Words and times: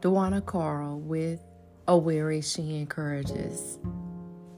Dwana 0.00 0.44
Carl 0.44 1.00
with 1.00 1.40
A 1.88 1.98
Weary 1.98 2.40
She 2.40 2.76
Encourages. 2.76 3.78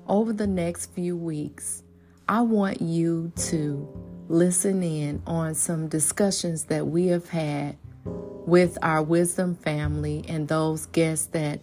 Over 0.06 0.34
the 0.34 0.46
next 0.46 0.92
few 0.92 1.16
weeks, 1.16 1.82
I 2.28 2.42
want 2.42 2.82
you 2.82 3.32
to 3.48 3.88
listen 4.28 4.82
in 4.82 5.22
on 5.26 5.54
some 5.54 5.88
discussions 5.88 6.64
that 6.64 6.86
we 6.86 7.06
have 7.06 7.30
had 7.30 7.78
with 8.04 8.76
our 8.82 9.02
wisdom 9.02 9.54
family 9.54 10.26
and 10.28 10.46
those 10.46 10.84
guests 10.86 11.26
that 11.28 11.60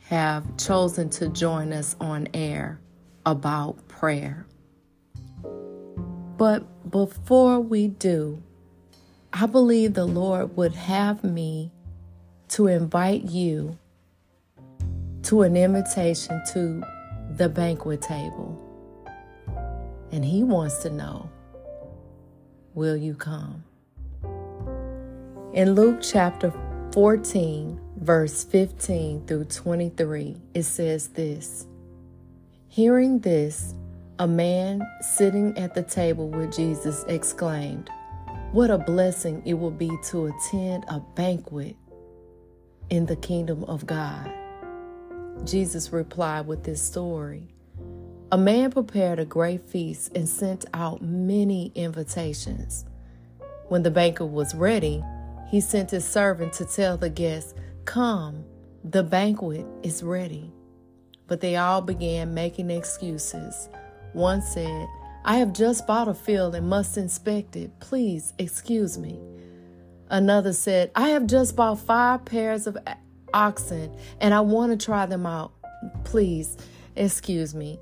have 0.00 0.56
chosen 0.56 1.08
to 1.10 1.28
join 1.28 1.72
us 1.72 1.94
on 2.00 2.26
air 2.34 2.80
about 3.24 3.86
prayer. 3.86 4.44
But 6.36 6.90
before 6.90 7.60
we 7.60 7.86
do, 7.86 8.42
I 9.32 9.46
believe 9.46 9.94
the 9.94 10.06
Lord 10.06 10.56
would 10.56 10.74
have 10.74 11.22
me 11.22 11.70
to 12.50 12.66
invite 12.66 13.24
you 13.24 13.78
to 15.22 15.42
an 15.42 15.56
invitation 15.56 16.42
to 16.52 16.82
the 17.36 17.48
banquet 17.48 18.02
table. 18.02 18.58
And 20.12 20.24
He 20.24 20.42
wants 20.42 20.82
to 20.82 20.90
know 20.90 21.30
Will 22.74 22.96
you 22.96 23.14
come? 23.14 23.64
In 25.52 25.74
Luke 25.74 25.98
chapter 26.00 26.52
14, 26.92 27.80
verse 27.96 28.44
15 28.44 29.26
through 29.26 29.44
23, 29.44 30.36
it 30.54 30.62
says 30.62 31.08
this 31.08 31.66
Hearing 32.68 33.18
this, 33.20 33.74
a 34.18 34.26
man 34.26 34.82
sitting 35.00 35.56
at 35.56 35.74
the 35.74 35.82
table 35.82 36.28
with 36.28 36.54
Jesus 36.54 37.04
exclaimed, 37.08 37.90
What 38.52 38.70
a 38.70 38.78
blessing 38.78 39.42
it 39.44 39.54
will 39.54 39.70
be 39.70 39.90
to 40.10 40.26
attend 40.26 40.84
a 40.88 41.00
banquet 41.14 41.76
in 42.90 43.06
the 43.06 43.16
kingdom 43.16 43.64
of 43.64 43.86
God. 43.86 44.30
Jesus 45.44 45.92
replied 45.92 46.46
with 46.46 46.64
this 46.64 46.82
story 46.82 47.48
A 48.30 48.36
man 48.36 48.70
prepared 48.72 49.18
a 49.18 49.24
great 49.24 49.62
feast 49.62 50.12
and 50.14 50.28
sent 50.28 50.66
out 50.74 51.00
many 51.00 51.72
invitations. 51.74 52.84
When 53.68 53.82
the 53.82 53.90
banquet 53.90 54.30
was 54.30 54.54
ready, 54.54 55.02
he 55.48 55.60
sent 55.60 55.90
his 55.90 56.04
servant 56.04 56.52
to 56.54 56.64
tell 56.64 56.96
the 56.96 57.10
guests, 57.10 57.54
Come, 57.84 58.44
the 58.84 59.02
banquet 59.02 59.66
is 59.82 60.02
ready. 60.02 60.52
But 61.26 61.40
they 61.40 61.56
all 61.56 61.80
began 61.80 62.34
making 62.34 62.70
excuses. 62.70 63.68
One 64.12 64.42
said, 64.42 64.86
I 65.24 65.36
have 65.36 65.52
just 65.52 65.86
bought 65.86 66.08
a 66.08 66.14
field 66.14 66.54
and 66.54 66.68
must 66.68 66.96
inspect 66.96 67.54
it. 67.54 67.78
Please 67.78 68.32
excuse 68.38 68.98
me. 68.98 69.20
Another 70.10 70.52
said, 70.52 70.90
I 70.96 71.10
have 71.10 71.26
just 71.26 71.54
bought 71.54 71.78
five 71.78 72.24
pairs 72.24 72.66
of 72.66 72.76
oxen 73.32 73.96
and 74.20 74.34
I 74.34 74.40
want 74.40 74.72
to 74.72 74.84
try 74.84 75.06
them 75.06 75.24
out. 75.24 75.52
Please 76.04 76.56
excuse 76.96 77.54
me. 77.54 77.78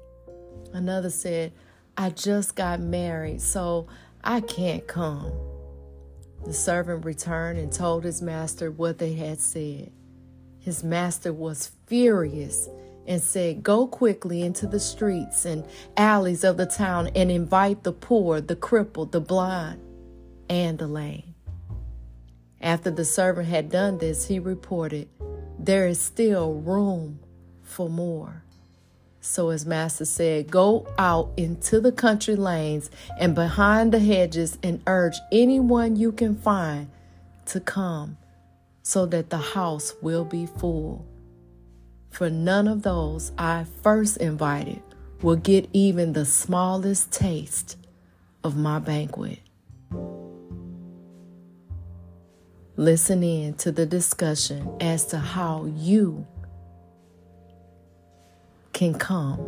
Another 0.75 1.09
said, 1.09 1.53
I 1.97 2.11
just 2.11 2.55
got 2.55 2.81
married, 2.81 3.41
so 3.41 3.89
I 4.23 4.43
can't 4.43 4.87
come. 4.87 5.33
The 6.45 6.53
servant 6.53 7.05
returned 7.05 7.59
and 7.59 7.73
told 7.73 8.05
his 8.05 8.23
master 8.23 8.71
what 8.71 8.99
they 8.99 9.15
had 9.15 9.41
said. 9.41 9.91
His 10.59 10.85
master 10.85 11.33
was 11.33 11.73
furious 11.87 12.69
and 13.07 13.23
said, 13.23 13.63
Go 13.63 13.87
quickly 13.87 14.43
into 14.43 14.67
the 14.67 14.79
streets 14.79 15.47
and 15.47 15.67
alleys 15.97 16.45
of 16.45 16.59
the 16.59 16.67
town 16.67 17.09
and 17.17 17.31
invite 17.31 17.85
the 17.85 17.93
poor, 17.93 18.41
the 18.43 18.55
crippled, 18.55 19.13
the 19.13 19.21
blind, 19.21 19.81
and 20.51 20.79
the 20.79 20.87
lame. 20.87 21.28
After 22.61 22.91
the 22.91 23.05
servant 23.05 23.49
had 23.49 23.71
done 23.71 23.99
this, 23.99 24.27
he 24.27 24.39
reported, 24.39 25.09
There 25.59 25.87
is 25.87 26.01
still 26.01 26.55
room 26.55 27.21
for 27.63 27.89
more. 27.89 28.43
So 29.21 29.51
his 29.51 29.67
master 29.67 30.05
said, 30.05 30.51
Go 30.51 30.87
out 30.99 31.33
into 31.37 31.81
the 31.81 31.93
country 31.93 32.37
lanes 32.37 32.91
and 33.19 33.35
behind 33.35 33.93
the 33.93 33.99
hedges 33.99 34.59
and 34.63 34.83
urge 34.87 35.17
anyone 35.31 35.97
you 35.97 36.13
can 36.13 36.37
find 36.37 36.91
to 37.47 37.61
come 37.61 38.17
so 38.83 39.07
that 39.07 39.31
the 39.31 39.39
house 39.39 39.95
will 40.01 40.25
be 40.25 40.47
full. 40.47 41.07
For 42.11 42.31
none 42.31 42.67
of 42.67 42.83
those 42.83 43.33
I 43.37 43.67
first 43.83 44.17
invited 44.17 44.83
will 45.21 45.37
get 45.37 45.69
even 45.73 46.13
the 46.13 46.25
smallest 46.25 47.13
taste 47.13 47.77
of 48.43 48.57
my 48.57 48.79
banquet. 48.79 49.41
Listen 52.79 53.25
in 53.25 53.55
to 53.55 53.73
the 53.73 53.85
discussion 53.85 54.77
as 54.81 55.05
to 55.07 55.19
how 55.19 55.65
you 55.75 56.25
can 58.73 58.95
come 58.95 59.41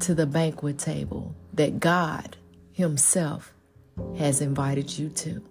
to 0.00 0.14
the 0.14 0.24
banquet 0.24 0.78
table 0.78 1.34
that 1.52 1.80
God 1.80 2.38
Himself 2.72 3.52
has 4.16 4.40
invited 4.40 4.98
you 4.98 5.10
to. 5.10 5.42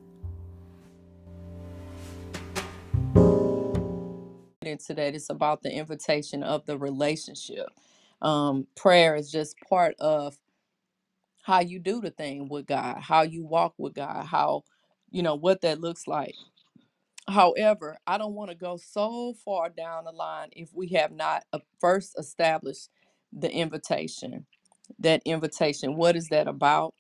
That, 4.64 5.14
it's 5.14 5.30
about 5.30 5.62
the 5.62 5.72
invitation 5.72 6.42
of 6.42 6.66
the 6.66 6.76
relationship. 6.76 7.68
Um, 8.24 8.66
prayer 8.76 9.16
is 9.16 9.32
just 9.32 9.58
part 9.70 9.94
of 10.00 10.40
how 11.44 11.60
you 11.60 11.78
do 11.78 12.02
the 12.02 12.10
thing 12.10 12.50
with 12.50 12.66
God, 12.66 12.98
how 13.00 13.22
you 13.22 13.46
walk 13.46 13.76
with 13.78 13.94
God, 13.94 14.26
how 14.26 14.64
you 15.12 15.22
know 15.22 15.36
what 15.36 15.62
that 15.62 15.80
looks 15.80 16.08
like. 16.08 16.34
However, 17.32 17.98
I 18.08 18.20
don't 18.20 18.36
want 18.36 18.52
to 18.52 18.58
go 18.58 18.78
so 18.78 19.36
far 19.46 19.70
down 19.70 20.06
the 20.06 20.14
line 20.14 20.50
if 20.54 20.70
we 20.76 20.90
have 20.90 21.12
not 21.14 21.46
uh, 21.54 21.60
first 21.82 22.16
established 22.20 22.90
the 23.34 23.52
invitation. 23.52 24.48
That 25.00 25.24
invitation, 25.26 25.98
what 25.98 26.16
is 26.18 26.30
that 26.30 26.48
about? 26.48 26.96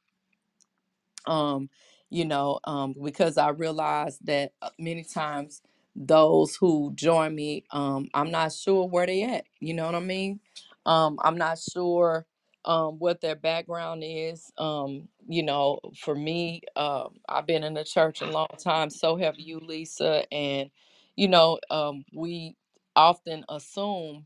Um, 1.27 1.69
you 2.09 2.25
know, 2.25 2.59
um, 2.65 2.95
because 3.03 3.37
I 3.37 3.49
realize 3.49 4.19
that 4.25 4.53
uh, 4.61 4.69
many 4.79 5.03
times 5.03 5.61
those 5.95 6.55
who 6.55 6.93
join 6.95 7.35
me, 7.35 7.65
um, 7.71 8.09
I'm 8.13 8.31
not 8.31 8.53
sure 8.53 8.87
where 8.87 9.07
they 9.07 9.23
at. 9.23 9.45
You 9.59 9.75
know 9.75 9.85
what 9.87 9.95
I 9.95 10.01
mean? 10.01 10.41
Um, 10.85 11.19
I'm 11.23 11.37
not 11.37 11.59
sure 11.59 12.25
um, 12.65 12.99
what 12.99 13.21
their 13.21 13.35
background 13.35 14.03
is. 14.05 14.51
Um, 14.57 15.09
you 15.27 15.43
know, 15.43 15.79
for 15.99 16.15
me, 16.15 16.61
uh, 16.75 17.09
I've 17.29 17.47
been 17.47 17.63
in 17.63 17.73
the 17.75 17.83
church 17.85 18.21
a 18.21 18.27
long 18.31 18.49
time. 18.59 18.89
So 18.89 19.17
have 19.17 19.39
you, 19.39 19.59
Lisa. 19.59 20.25
And 20.33 20.71
you 21.15 21.27
know, 21.29 21.59
um, 21.71 22.05
we 22.15 22.57
often 22.95 23.45
assume 23.49 24.25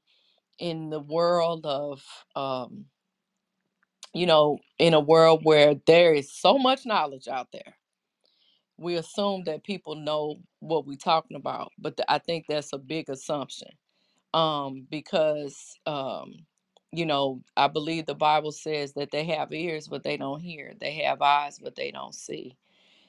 in 0.60 0.90
the 0.92 1.00
world 1.02 1.66
of 1.66 2.04
um, 2.36 2.86
you 4.14 4.28
know, 4.28 4.60
in 4.80 4.96
a 4.96 5.02
world 5.02 5.42
where 5.44 5.76
there 5.88 6.14
is 6.16 6.34
so 6.34 6.60
much 6.60 6.86
knowledge 6.86 7.30
out 7.30 7.50
there, 7.54 7.78
we 8.78 8.96
assume 8.96 9.44
that 9.46 9.64
people 9.64 9.96
know 9.96 10.38
what 10.60 10.88
we're 10.88 10.98
talking 10.98 11.38
about. 11.38 11.72
But 11.80 11.98
th- 11.98 12.08
I 12.10 12.20
think 12.20 12.46
that's 12.48 12.74
a 12.74 12.78
big 12.80 13.10
assumption 13.10 13.70
um, 14.34 14.88
because, 14.92 15.80
um, 15.88 16.34
you 16.98 17.06
know, 17.08 17.42
I 17.58 17.68
believe 17.70 18.06
the 18.08 18.16
Bible 18.16 18.52
says 18.54 18.94
that 18.96 19.12
they 19.12 19.26
have 19.26 19.54
ears, 19.54 19.88
but 19.90 20.04
they 20.04 20.18
don't 20.18 20.42
hear, 20.42 20.74
they 20.82 20.96
have 21.06 21.22
eyes, 21.22 21.60
but 21.60 21.76
they 21.76 21.92
don't 21.92 22.16
see. 22.16 22.58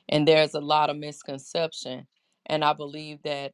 And 0.08 0.28
there's 0.28 0.54
a 0.54 0.60
lot 0.60 0.90
of 0.90 0.98
misconception 0.98 2.06
and 2.46 2.64
i 2.64 2.72
believe 2.74 3.22
that 3.24 3.52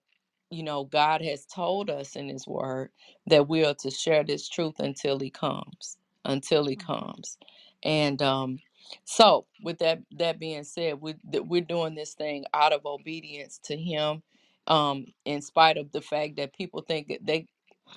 you 0.50 0.62
know 0.64 0.84
god 0.84 1.22
has 1.22 1.46
told 1.46 1.90
us 1.90 2.16
in 2.16 2.28
his 2.28 2.46
word 2.48 2.90
that 3.26 3.48
we 3.48 3.64
are 3.64 3.74
to 3.74 3.90
share 3.90 4.24
this 4.24 4.48
truth 4.48 4.80
until 4.80 5.18
he 5.20 5.30
comes 5.30 5.98
until 6.26 6.66
he 6.66 6.76
comes. 6.76 7.38
And 7.84 8.22
um 8.22 8.60
so 9.04 9.46
with 9.62 9.78
that 9.80 10.00
that 10.18 10.40
being 10.40 10.64
said 10.64 11.00
we 11.00 11.16
that 11.32 11.46
we're 11.48 11.62
doing 11.62 11.94
this 11.96 12.14
thing 12.14 12.44
out 12.54 12.72
of 12.74 12.86
obedience 12.86 13.60
to 13.64 13.76
him 13.76 14.22
um 14.68 15.06
in 15.26 15.42
spite 15.42 15.78
of 15.78 15.92
the 15.92 16.02
fact 16.02 16.36
that 16.36 16.54
people 16.54 16.82
think 16.82 17.08
that 17.08 17.26
they 17.26 17.46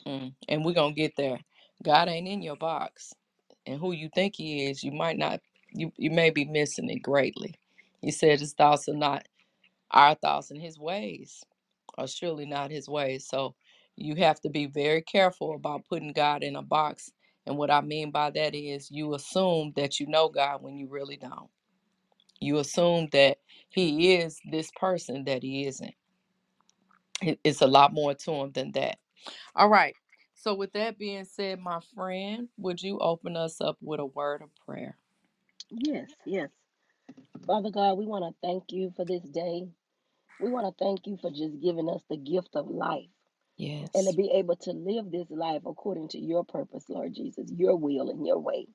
mm, 0.07 0.33
and 0.49 0.65
we're 0.65 0.73
gonna 0.75 0.93
get 0.93 1.15
there 1.17 1.39
god 1.83 2.07
ain't 2.09 2.27
in 2.27 2.41
your 2.41 2.57
box 2.57 3.13
and 3.65 3.79
who 3.79 3.93
you 3.93 4.09
think 4.15 4.35
he 4.37 4.65
is 4.67 4.83
you 4.83 4.91
might 4.91 5.17
not 5.17 5.41
you 5.71 5.91
you 5.97 6.11
may 6.11 6.29
be 6.31 6.45
missing 6.45 6.89
it 6.89 6.99
greatly 7.01 7.55
he 8.01 8.11
said 8.11 8.39
his 8.39 8.53
thoughts 8.53 8.89
are 8.89 8.95
not 8.95 9.23
our 9.91 10.15
thoughts, 10.15 10.51
and 10.51 10.61
his 10.61 10.77
ways 10.79 11.43
are 11.97 12.07
surely 12.07 12.45
not 12.45 12.71
his 12.71 12.89
ways. 12.89 13.27
So 13.27 13.55
you 13.95 14.15
have 14.17 14.39
to 14.41 14.49
be 14.49 14.65
very 14.67 15.01
careful 15.01 15.55
about 15.55 15.85
putting 15.89 16.13
God 16.13 16.43
in 16.43 16.55
a 16.55 16.61
box. 16.61 17.11
And 17.45 17.57
what 17.57 17.71
I 17.71 17.81
mean 17.81 18.11
by 18.11 18.31
that 18.31 18.55
is 18.55 18.91
you 18.91 19.13
assume 19.15 19.73
that 19.75 19.99
you 19.99 20.07
know 20.07 20.29
God 20.29 20.61
when 20.61 20.77
you 20.77 20.87
really 20.89 21.17
don't. 21.17 21.49
You 22.41 22.59
assume 22.59 23.09
that 23.13 23.39
he 23.69 24.15
is 24.15 24.39
this 24.51 24.71
person 24.79 25.25
that 25.25 25.43
he 25.43 25.67
isn't. 25.67 25.95
It- 27.21 27.39
It's 27.43 27.61
a 27.61 27.67
lot 27.67 27.93
more 27.93 28.13
to 28.15 28.31
him 28.33 28.51
than 28.53 28.71
that. 28.73 28.99
All 29.55 29.69
right. 29.69 29.95
So 30.35 30.55
with 30.55 30.73
that 30.73 30.99
being 30.99 31.25
said, 31.25 31.59
my 31.59 31.79
friend, 31.95 32.49
would 32.57 32.83
you 32.83 32.99
open 32.99 33.37
us 33.37 33.61
up 33.61 33.77
with 33.81 34.01
a 34.01 34.05
word 34.07 34.43
of 34.43 34.49
prayer? 34.65 34.97
Yes, 35.71 36.09
yes. 36.25 36.49
Father 37.47 37.71
God, 37.71 37.95
we 37.97 38.05
want 38.05 38.25
to 38.25 38.47
thank 38.47 38.65
you 38.71 38.93
for 38.95 39.05
this 39.05 39.23
day. 39.23 39.67
We 40.41 40.49
want 40.49 40.67
to 40.67 40.83
thank 40.83 41.07
you 41.07 41.17
for 41.21 41.31
just 41.31 41.61
giving 41.61 41.89
us 41.89 42.03
the 42.09 42.17
gift 42.17 42.55
of 42.55 42.67
life. 42.69 43.09
Yes. 43.57 43.89
And 43.95 44.07
to 44.07 44.13
Yes. 44.13 44.15
be 44.15 44.31
able 44.35 44.57
to 44.57 44.71
live 44.71 45.11
this 45.11 45.29
life 45.31 45.63
according 45.65 46.09
to 46.09 46.19
your 46.19 46.43
purpose, 46.45 46.85
Lord 46.89 47.13
Jesus, 47.15 47.51
your 47.51 47.77
will 47.77 48.09
and 48.09 48.25
your 48.25 48.39
way. 48.39 48.67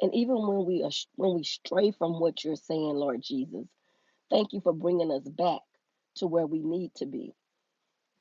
And 0.00 0.14
even 0.14 0.36
when 0.46 0.66
we 0.66 0.82
are, 0.84 0.90
when 1.16 1.34
we 1.34 1.44
stray 1.44 1.92
from 1.92 2.20
what 2.20 2.44
you're 2.44 2.56
saying, 2.56 2.96
Lord 2.96 3.22
Jesus, 3.22 3.66
thank 4.30 4.52
you 4.52 4.60
for 4.60 4.72
bringing 4.72 5.12
us 5.12 5.28
back 5.28 5.60
to 6.16 6.26
where 6.26 6.46
we 6.46 6.60
need 6.62 6.94
to 6.96 7.06
be. 7.06 7.34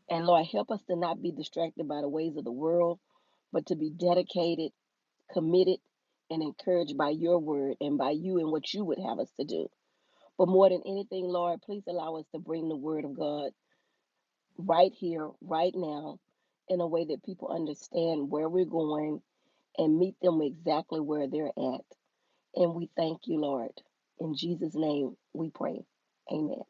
And 0.10 0.26
Lord, 0.26 0.46
help 0.52 0.72
us 0.72 0.82
to 0.90 0.96
not 0.96 1.22
be 1.22 1.32
distracted 1.32 1.88
by 1.88 2.02
the 2.02 2.10
ways 2.10 2.38
of 2.38 2.44
the 2.46 2.52
world, 2.52 3.00
but 3.52 3.68
to 3.68 3.76
be 3.76 3.90
dedicated, 3.90 4.72
committed, 5.34 5.80
and 6.30 6.44
encouraged 6.44 6.98
by 6.98 7.10
your 7.10 7.40
word 7.40 7.76
and 7.82 7.98
by 7.98 8.12
you 8.12 8.40
and 8.40 8.52
what 8.52 8.74
you 8.74 8.86
would 8.86 9.00
have 9.00 9.20
us 9.20 9.32
to 9.40 9.46
do. 9.46 9.68
But 10.38 10.50
more 10.50 10.70
than 10.70 10.82
anything, 10.86 11.26
Lord, 11.26 11.62
please 11.62 11.84
allow 11.88 12.18
us 12.18 12.26
to 12.34 12.40
bring 12.40 12.70
the 12.70 12.76
word 12.76 13.06
of 13.06 13.18
God 13.18 13.52
right 14.58 14.92
here, 14.94 15.30
right 15.42 15.74
now, 15.76 16.20
in 16.70 16.82
a 16.82 16.88
way 16.88 17.06
that 17.06 17.24
people 17.26 17.50
understand 17.50 18.30
where 18.32 18.50
we're 18.50 18.66
going 18.66 19.22
and 19.78 20.00
meet 20.00 20.16
them 20.22 20.42
exactly 20.42 21.00
where 21.00 21.28
they're 21.28 21.48
at. 21.58 21.86
And 22.56 22.76
we 22.76 22.90
thank 22.98 23.22
you, 23.26 23.40
Lord. 23.40 23.72
In 24.20 24.36
Jesus' 24.36 24.76
name 24.76 25.16
we 25.34 25.50
pray. 25.50 25.86
Amen. 26.32 26.62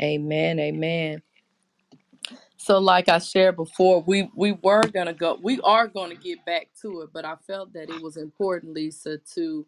Amen. 0.00 0.60
Amen. 0.60 1.22
So, 2.58 2.78
like 2.80 3.08
I 3.10 3.18
shared 3.20 3.56
before, 3.56 4.02
we 4.06 4.30
we 4.36 4.52
were 4.52 4.82
gonna 4.82 5.14
go. 5.14 5.38
We 5.42 5.60
are 5.62 5.88
gonna 5.88 6.16
get 6.16 6.44
back 6.46 6.68
to 6.82 7.02
it, 7.02 7.10
but 7.12 7.24
I 7.26 7.36
felt 7.46 7.74
that 7.74 7.90
it 7.90 8.02
was 8.02 8.18
important, 8.18 8.74
Lisa, 8.74 9.18
to 9.36 9.66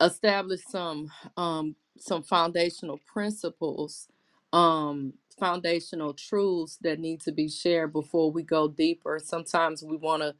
establish 0.00 0.62
some 0.68 1.10
um 1.36 1.76
some 1.98 2.22
foundational 2.22 3.00
principles, 3.06 4.08
um 4.52 5.14
foundational 5.38 6.14
truths 6.14 6.78
that 6.82 7.00
need 7.00 7.20
to 7.22 7.32
be 7.32 7.48
shared 7.48 7.92
before 7.92 8.30
we 8.32 8.42
go 8.42 8.68
deeper. 8.68 9.20
Sometimes 9.22 9.82
we 9.84 9.96
want 9.96 10.22
to 10.22 10.34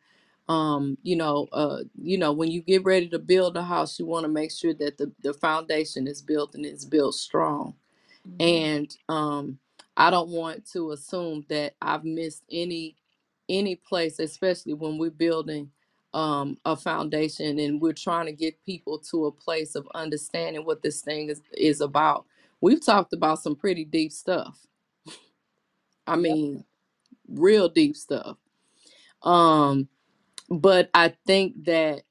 um 0.48 0.98
you 1.02 1.16
know 1.16 1.48
uh 1.52 1.80
you 2.02 2.18
know 2.18 2.32
when 2.32 2.50
you 2.50 2.62
get 2.62 2.84
ready 2.84 3.08
to 3.08 3.18
build 3.18 3.56
a 3.56 3.62
house 3.62 3.98
you 3.98 4.06
want 4.06 4.24
to 4.24 4.28
make 4.28 4.52
sure 4.52 4.74
that 4.74 4.98
the 4.98 5.10
the 5.22 5.34
foundation 5.34 6.06
is 6.06 6.22
built 6.22 6.54
and 6.54 6.66
it's 6.66 6.84
built 6.84 7.14
strong 7.14 7.74
Mhm. 8.28 8.36
and 8.40 8.98
um 9.08 9.58
i 9.96 10.10
don't 10.10 10.30
want 10.30 10.66
to 10.66 10.92
assume 10.92 11.44
that 11.48 11.74
i've 11.82 12.04
missed 12.04 12.44
any 12.50 12.96
any 13.50 13.76
place 13.76 14.18
especially 14.20 14.74
when 14.74 14.98
we're 14.98 15.10
building 15.10 15.70
um 16.14 16.58
a 16.64 16.76
foundation 16.76 17.58
and 17.60 17.80
we're 17.80 17.92
trying 17.92 18.26
to 18.26 18.32
get 18.32 18.62
people 18.64 18.98
to 18.98 19.26
a 19.26 19.32
place 19.32 19.74
of 19.76 19.88
understanding 19.94 20.64
what 20.64 20.82
this 20.82 21.02
thing 21.02 21.28
is 21.30 21.42
is 21.56 21.80
about. 21.80 22.26
We've 22.60 22.84
talked 22.84 23.12
about 23.12 23.40
some 23.42 23.56
pretty 23.56 23.84
deep 23.84 24.12
stuff. 24.12 24.58
I 26.06 26.16
Yep. 26.28 26.38
mean 26.38 26.64
real 27.28 27.68
deep 27.68 27.96
stuff. 27.96 28.38
Um 29.22 29.88
but 30.50 30.90
i 30.94 31.14
think 31.26 31.64
that 31.64 32.02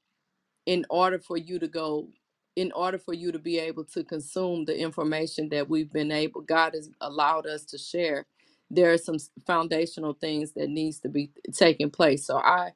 in 0.66 0.86
order 0.90 1.18
for 1.18 1.36
you 1.38 1.58
to 1.60 1.68
go 1.68 2.08
in 2.56 2.72
order 2.72 2.98
for 2.98 3.14
you 3.14 3.32
to 3.32 3.40
be 3.40 3.58
able 3.58 3.84
to 3.84 4.04
consume 4.04 4.66
the 4.66 4.78
information 4.78 5.48
that 5.50 5.68
we've 5.70 5.92
been 5.92 6.12
able 6.12 6.42
god 6.42 6.74
has 6.74 6.90
allowed 7.02 7.46
us 7.46 7.64
to 7.64 7.78
share 7.78 8.26
there 8.70 8.92
are 8.92 8.98
some 8.98 9.16
s- 9.16 9.30
foundational 9.46 10.14
things 10.14 10.52
that 10.52 10.70
needs 10.70 11.00
to 11.00 11.08
be 11.10 11.30
taking 11.52 11.90
place 11.90 12.26
so 12.26 12.38
i 12.38 12.72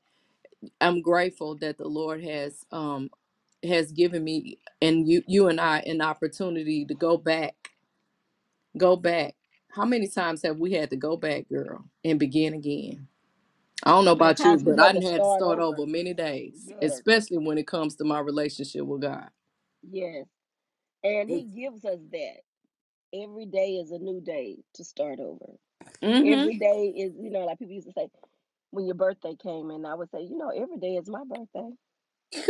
i'm 0.81 1.03
grateful 1.03 1.56
that 1.56 1.79
the 1.79 1.88
lord 1.88 2.23
has 2.25 2.65
um 2.73 3.11
has 3.65 3.93
given 3.93 4.25
me 4.25 4.59
and 4.82 5.09
you 5.09 5.23
you 5.29 5.49
and 5.49 5.61
i 5.61 5.81
an 5.81 6.03
opportunity 6.03 6.85
to 6.87 6.94
go 6.94 7.17
back 7.17 7.55
go 8.79 8.97
back 8.97 9.37
how 9.71 9.85
many 9.85 10.09
times 10.09 10.43
have 10.43 10.59
we 10.59 10.73
had 10.73 10.91
to 10.91 10.97
go 10.97 11.17
back 11.17 11.49
girl 11.49 11.85
and 12.05 12.19
begin 12.21 12.55
again 12.55 13.09
I 13.85 13.91
don't 13.93 14.05
know 14.06 14.12
about 14.12 14.44
you, 14.44 14.59
but 14.61 14.81
I 14.81 14.93
had 14.93 14.97
to 14.97 15.03
had 15.03 15.25
to 15.25 15.31
start 15.31 15.44
start 15.44 15.59
over. 15.59 15.61
over 15.61 15.87
many 15.87 16.15
days, 16.15 16.73
Yes. 16.81 16.82
especially 16.82 17.38
when 17.38 17.59
it 17.59 17.67
comes 17.67 17.97
to 17.97 18.05
my 18.05 18.21
relationship 18.21 18.82
with 18.87 19.03
God. 19.03 19.31
Yes. 19.82 20.27
And 21.05 21.31
he 21.31 21.44
gives 21.44 21.85
us 21.85 22.00
that. 22.12 22.41
Every 23.15 23.47
day 23.47 23.77
is 23.77 23.91
a 23.93 23.99
new 23.99 24.21
day 24.21 24.59
to 24.75 24.85
start 24.85 25.21
over. 25.21 25.47
Mm-hmm. 26.03 26.27
Every 26.27 26.59
day 26.59 26.93
is, 26.97 27.15
you 27.21 27.31
know, 27.31 27.41
like 27.47 27.59
people 27.59 27.75
used 27.75 27.88
to 27.88 27.93
say, 27.97 28.09
when 28.71 28.87
your 28.87 28.94
birthday 28.97 29.37
came 29.43 29.71
and 29.71 29.87
I 29.87 29.94
would 29.94 30.11
say, 30.11 30.23
you 30.23 30.38
know, 30.38 30.50
every 30.50 30.79
day 30.79 30.97
is 30.97 31.09
my 31.09 31.23
birthday. 31.29 31.71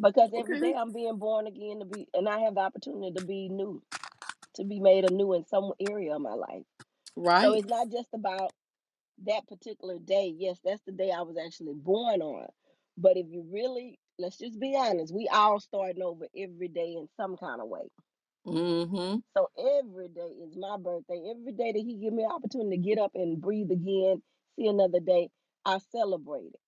Because 0.00 0.30
every 0.36 0.58
day 0.58 0.72
okay. 0.72 0.74
I'm 0.76 0.92
being 0.92 1.18
born 1.18 1.46
again 1.46 1.80
to 1.80 1.86
be 1.86 2.08
and 2.14 2.28
I 2.28 2.40
have 2.40 2.54
the 2.56 2.60
opportunity 2.62 3.12
to 3.18 3.24
be 3.26 3.48
new, 3.48 3.82
to 4.56 4.64
be 4.64 4.80
made 4.80 5.04
anew 5.10 5.34
in 5.34 5.46
some 5.46 5.72
area 5.90 6.16
of 6.16 6.22
my 6.22 6.34
life. 6.34 6.64
Right. 7.16 7.42
So 7.42 7.52
Right. 7.52 7.60
it's 7.60 7.68
not 7.68 7.90
just 7.90 8.08
about 8.14 8.52
that 9.26 9.48
particular 9.48 9.98
day. 10.00 10.34
Yes, 10.38 10.58
that's 10.64 10.82
the 10.86 10.92
day 10.92 11.12
I 11.12 11.22
was 11.22 11.36
actually 11.38 11.74
born 11.76 12.22
on. 12.22 12.48
But 12.98 13.18
if 13.18 13.28
you 13.30 13.46
really 13.52 13.99
let's 14.20 14.38
just 14.38 14.60
be 14.60 14.76
honest, 14.76 15.14
we 15.14 15.28
all 15.28 15.60
starting 15.60 16.02
over 16.02 16.26
every 16.36 16.68
day 16.68 16.94
in 16.96 17.08
some 17.16 17.36
kind 17.36 17.60
of 17.60 17.68
way. 17.68 17.90
Mm-hmm. 18.46 19.18
So 19.36 19.50
every 19.80 20.08
day 20.08 20.32
is 20.42 20.56
my 20.56 20.76
birthday. 20.78 21.30
Every 21.30 21.52
day 21.52 21.72
that 21.72 21.82
he 21.84 21.94
give 21.94 22.12
me 22.12 22.24
an 22.24 22.30
opportunity 22.30 22.76
to 22.76 22.82
get 22.82 22.98
up 22.98 23.12
and 23.14 23.40
breathe 23.40 23.70
again, 23.70 24.22
see 24.56 24.66
another 24.66 25.00
day, 25.00 25.30
I 25.64 25.78
celebrate 25.92 26.46
it. 26.54 26.60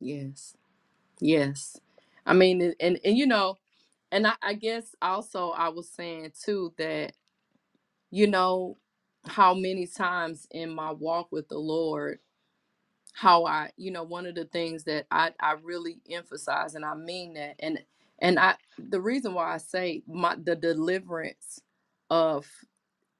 Yes. 0.00 0.54
Yes. 1.20 1.78
I 2.26 2.34
mean, 2.34 2.60
and 2.62 2.74
and, 2.80 3.00
and 3.04 3.16
you 3.16 3.26
know, 3.26 3.56
and 4.12 4.26
I, 4.26 4.34
I 4.42 4.54
guess 4.54 4.94
also 5.00 5.50
I 5.50 5.68
was 5.68 5.88
saying 5.88 6.32
too 6.44 6.72
that 6.78 7.12
you 8.10 8.26
know 8.26 8.78
how 9.26 9.54
many 9.54 9.86
times 9.86 10.46
in 10.50 10.74
my 10.74 10.92
walk 10.92 11.28
with 11.32 11.48
the 11.48 11.58
Lord 11.58 12.18
how 13.14 13.46
I, 13.46 13.72
you 13.78 13.92
know, 13.92 14.04
one 14.04 14.26
of 14.26 14.36
the 14.36 14.46
things 14.46 14.84
that 14.86 15.06
I 15.12 15.32
I 15.40 15.54
really 15.64 16.00
emphasize 16.10 16.76
and 16.76 16.86
I 16.86 16.94
mean 16.96 17.34
that 17.34 17.56
and 17.60 17.80
and 18.20 18.40
I 18.40 18.56
the 18.78 19.02
reason 19.02 19.34
why 19.34 19.54
I 19.54 19.58
say 19.58 20.04
my 20.08 20.36
the 20.42 20.56
deliverance 20.56 21.62
of 22.10 22.46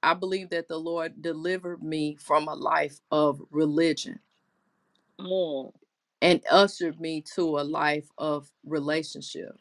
I 0.03 0.15
believe 0.15 0.51
that 0.51 0.69
the 0.69 0.79
Lord 0.79 1.23
delivered 1.23 1.83
me 1.83 2.17
from 2.17 2.49
a 2.49 2.55
life 2.55 3.01
of 3.13 3.43
religion 3.51 4.21
Mm, 5.21 5.73
and 6.23 6.43
ushered 6.51 7.01
me 7.01 7.23
to 7.37 7.59
a 7.61 7.63
life 7.65 8.09
of 8.19 8.51
relationship. 8.65 9.57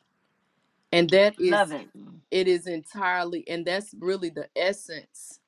And 0.91 1.11
that 1.11 1.35
love 1.39 1.71
is 1.71 1.73
it. 1.73 1.87
it 2.31 2.47
is 2.47 2.67
entirely 2.67 3.47
and 3.49 3.65
that's 3.65 3.93
really 3.99 4.29
the 4.29 4.49
essence 4.55 5.39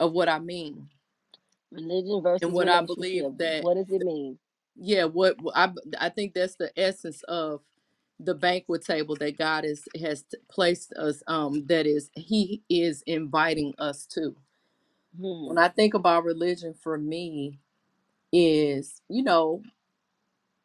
of 0.00 0.12
what 0.12 0.28
I 0.28 0.38
mean 0.40 0.88
Religion 1.76 2.22
and 2.42 2.52
what 2.52 2.68
I 2.68 2.82
believe 2.82 3.26
relationship. 3.26 3.32
that 3.38 3.60
What 3.60 3.74
does 3.76 3.90
it 3.90 4.02
mean? 4.02 4.38
yeah 4.76 5.04
what 5.04 5.36
i 5.54 5.70
i 6.00 6.08
think 6.10 6.34
that's 6.34 6.56
the 6.56 6.72
essence 6.78 7.22
of 7.24 7.60
the 8.20 8.34
banquet 8.34 8.84
table 8.84 9.16
that 9.16 9.38
god 9.38 9.64
is 9.64 9.88
has 10.00 10.22
t- 10.24 10.38
placed 10.50 10.92
us 10.94 11.22
um 11.28 11.66
that 11.68 11.86
is 11.86 12.10
he 12.14 12.62
is 12.70 13.02
inviting 13.06 13.74
us 13.78 14.06
to 14.06 14.36
when 15.46 15.58
Hmm. 15.58 15.58
i 15.58 15.68
think 15.68 15.94
about 15.94 16.24
religion 16.24 16.74
for 16.74 16.98
me 16.98 17.60
is 18.32 19.02
you 19.08 19.22
know 19.24 19.62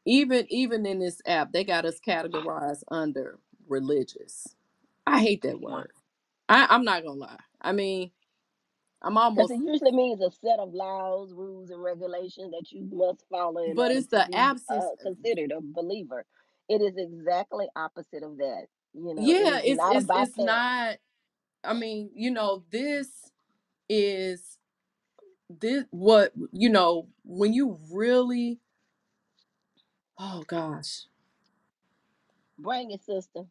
even 0.06 0.46
even 0.50 0.86
in 0.86 1.00
this 1.00 1.22
app 1.27 1.51
they 1.53 1.63
got 1.63 1.86
us 1.86 2.00
categorized 2.06 2.84
under 2.91 3.39
religious 3.70 4.56
i 5.08 5.20
hate 5.22 5.44
that 5.44 5.62
word 5.62 5.91
I, 6.50 6.68
i'm 6.72 6.84
not 6.86 7.03
gonna 7.03 7.20
lie 7.20 7.38
i 7.62 7.72
mean 7.74 8.12
i'm 9.03 9.17
Because 9.36 9.51
it 9.51 9.62
usually 9.65 9.91
means 9.93 10.22
a 10.22 10.31
set 10.31 10.60
of 10.60 10.74
laws, 10.74 11.34
rules, 11.34 11.70
and 11.72 11.84
regulations 11.84 12.51
that 12.51 12.72
you 12.72 12.88
must 12.93 13.25
follow 13.31 13.74
but 13.75 13.91
it's 13.91 14.08
the 14.08 14.27
be 14.27 14.36
absence 14.38 14.86
uh, 14.86 14.96
considered 15.03 15.51
a 15.51 15.62
believer. 15.62 16.25
It 16.70 16.81
is 16.81 16.93
exactly 16.98 17.67
opposite 17.75 18.24
of 18.24 18.38
that. 18.38 18.67
You 18.93 19.15
know, 19.15 19.24
yeah 19.24 19.60
is 19.63 19.63
it's 19.65 19.77
not 19.77 19.96
it's 19.98 20.12
it's 20.15 20.38
not 20.38 20.98
i 21.63 21.74
mean 21.74 22.12
you 22.15 22.31
know 22.31 22.63
this 22.72 23.31
is 23.89 24.58
this 25.50 25.86
what 25.91 26.34
you 26.51 26.70
know 26.70 27.08
when 27.25 27.53
you 27.53 27.79
really 27.91 28.60
oh 30.20 30.43
gosh 30.48 31.03
Bring 32.60 32.91
it, 32.91 33.03
sister. 33.03 33.43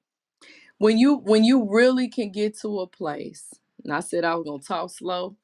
when 0.78 0.98
you 0.98 1.16
when 1.16 1.44
you 1.44 1.68
really 1.70 2.08
can 2.08 2.30
get 2.32 2.58
to 2.60 2.80
a 2.80 2.86
place 2.88 3.54
and 3.84 3.92
i 3.92 4.00
said 4.00 4.24
i 4.24 4.34
was 4.34 4.44
gonna 4.46 4.62
talk 4.62 4.90
slow 4.90 5.36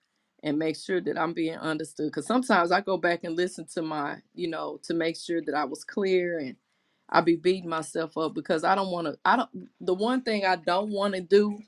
and 0.46 0.58
make 0.58 0.76
sure 0.76 1.02
that 1.02 1.18
i'm 1.18 1.34
being 1.34 1.58
understood 1.58 2.08
because 2.08 2.26
sometimes 2.26 2.72
i 2.72 2.80
go 2.82 2.98
back 2.98 3.24
and 3.24 3.36
listen 3.36 3.66
to 3.66 3.82
my 3.82 4.16
you 4.34 4.48
know 4.48 4.80
to 4.84 4.94
make 4.94 5.18
sure 5.18 5.42
that 5.42 5.56
i 5.56 5.64
was 5.66 5.84
clear 5.84 6.40
and 6.40 6.56
i 7.10 7.20
be 7.22 7.36
beating 7.36 7.70
myself 7.70 8.18
up 8.18 8.34
because 8.34 8.64
i 8.64 8.74
don't 8.76 8.92
want 8.92 9.06
to 9.08 9.18
i 9.26 9.36
don't 9.36 9.50
the 9.82 9.94
one 9.94 10.22
thing 10.22 10.46
i 10.46 10.56
don't 10.56 10.90
want 10.92 11.14
to 11.14 11.22
do 11.22 11.58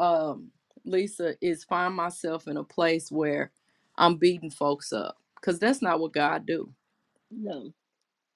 um 0.00 0.50
lisa 0.84 1.36
is 1.42 1.64
find 1.64 1.94
myself 1.94 2.48
in 2.48 2.56
a 2.58 2.64
place 2.64 3.12
where 3.12 3.52
i'm 3.98 4.16
beating 4.16 4.50
folks 4.50 4.92
up 4.92 5.18
because 5.36 5.58
that's 5.60 5.82
not 5.82 6.00
what 6.00 6.12
god 6.14 6.46
do 6.46 6.72
No. 7.30 7.72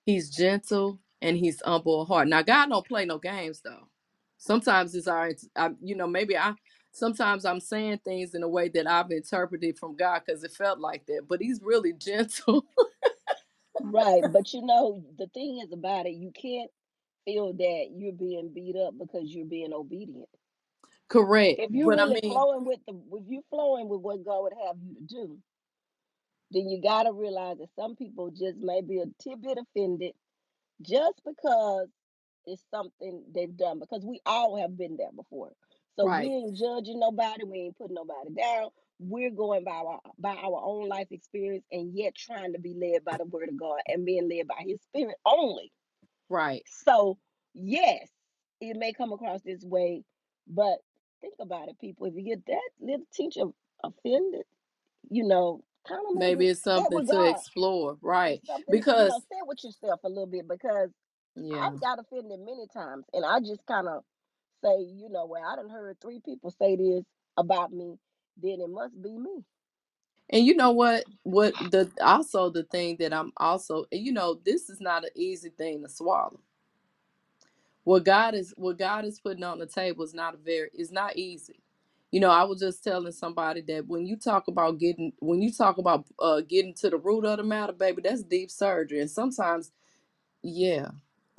He's 0.07 0.31
gentle 0.31 1.01
and 1.23 1.37
he's 1.37 1.63
humble 1.65 2.03
of 2.03 2.09
heart. 2.09 2.29
Now 2.29 2.43
God 2.43 2.71
don't 2.71 2.87
play 2.87 3.05
no 3.07 3.19
games 3.19 3.61
though. 3.65 3.89
sometimes 4.39 4.95
it's 4.95 5.09
our 5.09 5.33
I, 5.57 5.71
you 5.83 5.97
know 5.97 6.07
maybe 6.07 6.37
i 6.37 6.55
sometimes 6.99 7.45
i'm 7.47 7.61
saying 7.61 7.99
things 8.05 8.35
in 8.35 8.43
a 8.45 8.49
way 8.49 8.69
that 8.69 8.87
i've 8.89 9.11
interpreted 9.13 9.79
from 9.79 9.97
god 9.97 10.23
because 10.27 10.45
it 10.45 10.53
felt 10.53 10.81
like 10.81 11.07
that 11.07 11.23
but 11.29 11.41
he's 11.43 11.61
really 11.63 11.93
gentle 11.99 12.67
Right. 13.81 14.25
But 14.33 14.53
you 14.55 14.63
know, 14.65 15.05
the 15.19 15.29
thing 15.29 15.61
is 15.65 15.73
about 15.73 16.07
it, 16.07 16.15
you 16.15 16.33
can't 16.33 16.71
feel 17.27 17.53
that 17.55 17.89
you're 17.97 18.13
being 18.13 18.53
beat 18.55 18.77
up 18.77 18.95
because 18.99 19.35
you're 19.35 19.47
being 19.47 19.73
obedient. 19.75 20.29
correct 21.09 21.59
If 21.59 21.71
you're 21.73 21.91
but 21.91 22.01
i 22.01 22.07
really 22.07 22.19
mean 22.23 22.23
flowing 22.29 22.65
with 22.65 22.81
the 22.87 22.95
if 22.95 23.25
you're 23.29 23.43
flowing 23.51 23.89
with 23.89 24.01
what 24.01 24.25
God 24.25 24.43
would 24.45 24.55
have 24.67 24.77
you 24.83 24.95
to 24.97 25.03
do, 25.03 25.39
then 26.53 26.69
you 26.69 26.81
gotta 26.83 27.13
realize 27.13 27.59
that 27.59 27.69
some 27.77 27.97
people 27.97 28.31
just 28.31 28.59
may 28.59 28.83
be 28.83 29.01
a 29.01 29.07
tidbit 29.23 29.59
offended 29.59 30.13
just 30.83 31.21
because 31.27 31.89
it's 32.47 32.63
something 32.73 33.25
they've 33.35 33.57
done 33.57 33.79
because 33.81 34.05
we 34.05 34.21
all 34.27 34.61
have 34.61 34.79
been 34.79 34.97
there 34.97 35.13
before. 35.17 35.53
So 35.99 36.07
we 36.07 36.27
ain't 36.29 36.57
judging 36.57 37.01
nobody, 37.01 37.45
we 37.45 37.59
ain't 37.59 37.77
putting 37.77 37.95
nobody 37.95 38.31
down. 38.35 38.69
We're 39.01 39.31
going 39.31 39.65
by 39.65 39.73
our 39.73 40.01
by 40.19 40.37
our 40.37 40.61
own 40.65 40.89
life 40.89 41.09
experience 41.11 41.65
and 41.73 41.93
yet 41.97 42.15
trying 42.15 42.53
to 42.53 42.61
be 42.61 42.75
led 42.75 43.05
by 43.05 43.17
the 43.17 43.25
word 43.25 43.49
of 43.49 43.59
God 43.59 43.81
and 43.87 44.05
being 44.05 44.29
led 44.29 44.47
by 44.47 44.63
his 44.65 44.81
spirit 44.83 45.17
only. 45.27 45.73
right 46.29 46.63
So 46.67 47.19
yes, 47.55 48.09
it 48.61 48.77
may 48.77 48.93
come 48.93 49.13
across 49.13 49.41
this 49.43 49.63
way, 49.63 50.05
but 50.47 50.79
think 51.21 51.35
about 51.41 51.69
it, 51.69 51.81
people. 51.81 52.07
If 52.07 52.15
you 52.15 52.25
get 52.25 52.47
that 52.47 52.71
little 52.81 53.07
teacher 53.13 53.45
offended, 53.83 54.43
you 55.11 55.25
know, 55.25 55.63
kind 55.87 56.03
of 56.09 56.17
maybe 56.17 56.31
maybe 56.31 56.47
it's 56.49 56.63
something 56.63 56.97
with 56.97 57.09
to 57.09 57.13
God. 57.13 57.31
explore 57.37 57.93
It's 57.93 58.03
right 58.03 58.41
something, 58.47 58.65
you 58.69 58.81
know, 58.81 58.81
because 58.81 59.13
sit 59.13 59.47
with 59.47 59.65
yourself 59.65 60.01
a 60.05 60.09
little 60.09 60.27
bit 60.27 60.49
because 60.49 60.91
yeah 61.35 61.67
I've 61.67 61.81
got 61.81 61.99
offended 61.99 62.39
many 62.41 62.67
times, 62.73 63.05
and 63.13 63.25
I 63.25 63.41
just 63.41 63.65
kind 63.67 63.89
of 63.89 64.03
say, 64.65 64.81
you 64.81 65.09
know, 65.11 65.27
well, 65.27 65.45
I 65.45 65.57
done 65.57 65.71
heard 65.71 65.99
three 66.01 66.21
people 66.25 66.53
say 66.61 66.77
this 66.77 67.05
about 67.39 67.73
me, 67.73 67.97
then 68.43 68.61
it 68.61 68.71
must 68.71 69.01
be 69.03 69.19
me. 69.19 69.45
and 70.31 70.47
you 70.47 70.57
know 70.57 70.73
what 70.73 71.05
what 71.25 71.55
the 71.73 71.91
also 72.03 72.51
the 72.51 72.65
thing 72.65 72.97
that 73.01 73.15
i'm 73.15 73.33
also 73.39 73.87
you 73.93 74.13
know 74.13 74.41
this 74.45 74.71
is 74.71 74.81
not 74.81 75.05
an 75.05 75.11
easy 75.17 75.51
thing 75.51 75.83
to 75.83 75.89
swallow 75.91 76.39
what 77.85 78.07
God 78.07 78.37
is 78.37 78.55
what 78.59 78.79
God 78.79 79.07
is 79.07 79.21
putting 79.21 79.45
on 79.45 79.61
the 79.61 79.67
table 79.67 80.05
is 80.05 80.15
not 80.15 80.35
a 80.35 80.39
very 80.39 80.71
it's 80.75 80.93
not 80.93 81.17
easy. 81.19 81.61
You 82.13 82.21
know, 82.21 82.31
I 82.31 82.45
was 82.45 82.61
just 82.61 82.85
telling 82.85 83.13
somebody 83.15 83.63
that 83.63 83.89
when 83.89 84.07
you 84.07 84.19
talk 84.19 84.49
about 84.49 84.79
getting 84.81 85.15
when 85.21 85.43
you 85.43 85.53
talk 85.53 85.79
about 85.79 86.07
uh 86.21 86.43
getting 86.43 86.75
to 86.77 86.91
the 86.91 86.99
root 86.99 87.27
of 87.27 87.39
the 87.39 87.45
matter, 87.45 87.75
baby, 87.75 88.03
that's 88.03 88.25
deep 88.25 88.53
surgery. 88.53 89.01
And 89.01 89.11
sometimes, 89.11 89.73
yeah, 90.43 90.91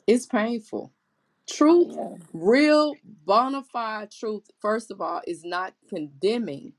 it's 0.08 0.28
painful. 0.28 0.94
Truth, 1.50 1.98
yeah. 1.98 2.16
real 2.34 2.96
bona 3.26 3.64
fide 3.64 4.12
truth, 4.12 4.46
first 4.62 4.92
of 4.92 5.02
all, 5.02 5.22
is 5.28 5.46
not 5.46 5.74
condemning, 5.90 6.74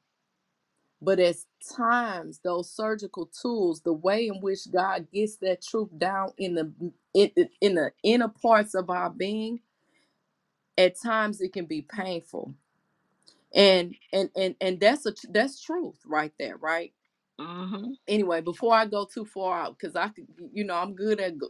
but 1.02 1.20
at 1.20 1.36
times 1.76 2.40
those 2.44 2.70
surgical 2.74 3.26
tools, 3.42 3.82
the 3.82 3.92
way 3.94 4.28
in 4.28 4.40
which 4.40 4.70
God 4.72 5.08
gets 5.12 5.36
that 5.38 5.62
truth 5.62 5.90
down 5.98 6.32
in 6.38 6.54
the 6.56 6.72
in, 7.14 7.30
in 7.62 7.76
the 7.76 7.92
inner 8.04 8.28
parts 8.28 8.74
of 8.74 8.90
our 8.90 9.10
being 9.10 9.60
at 10.78 11.00
times 11.00 11.40
it 11.40 11.52
can 11.52 11.66
be 11.66 11.82
painful 11.82 12.54
and 13.54 13.94
and 14.12 14.30
and 14.36 14.56
and 14.60 14.80
that's 14.80 15.06
a 15.06 15.14
that's 15.30 15.62
truth 15.62 15.98
right 16.06 16.32
there 16.38 16.58
right 16.58 16.92
Mm-hmm. 17.40 17.92
anyway 18.08 18.40
before 18.40 18.74
i 18.74 18.86
go 18.86 19.06
too 19.06 19.24
far 19.26 19.60
out 19.62 19.78
because 19.78 19.96
i 19.96 20.08
could 20.08 20.26
you 20.52 20.64
know 20.64 20.76
i'm 20.76 20.94
good 20.94 21.20
at 21.20 21.38
go, 21.38 21.48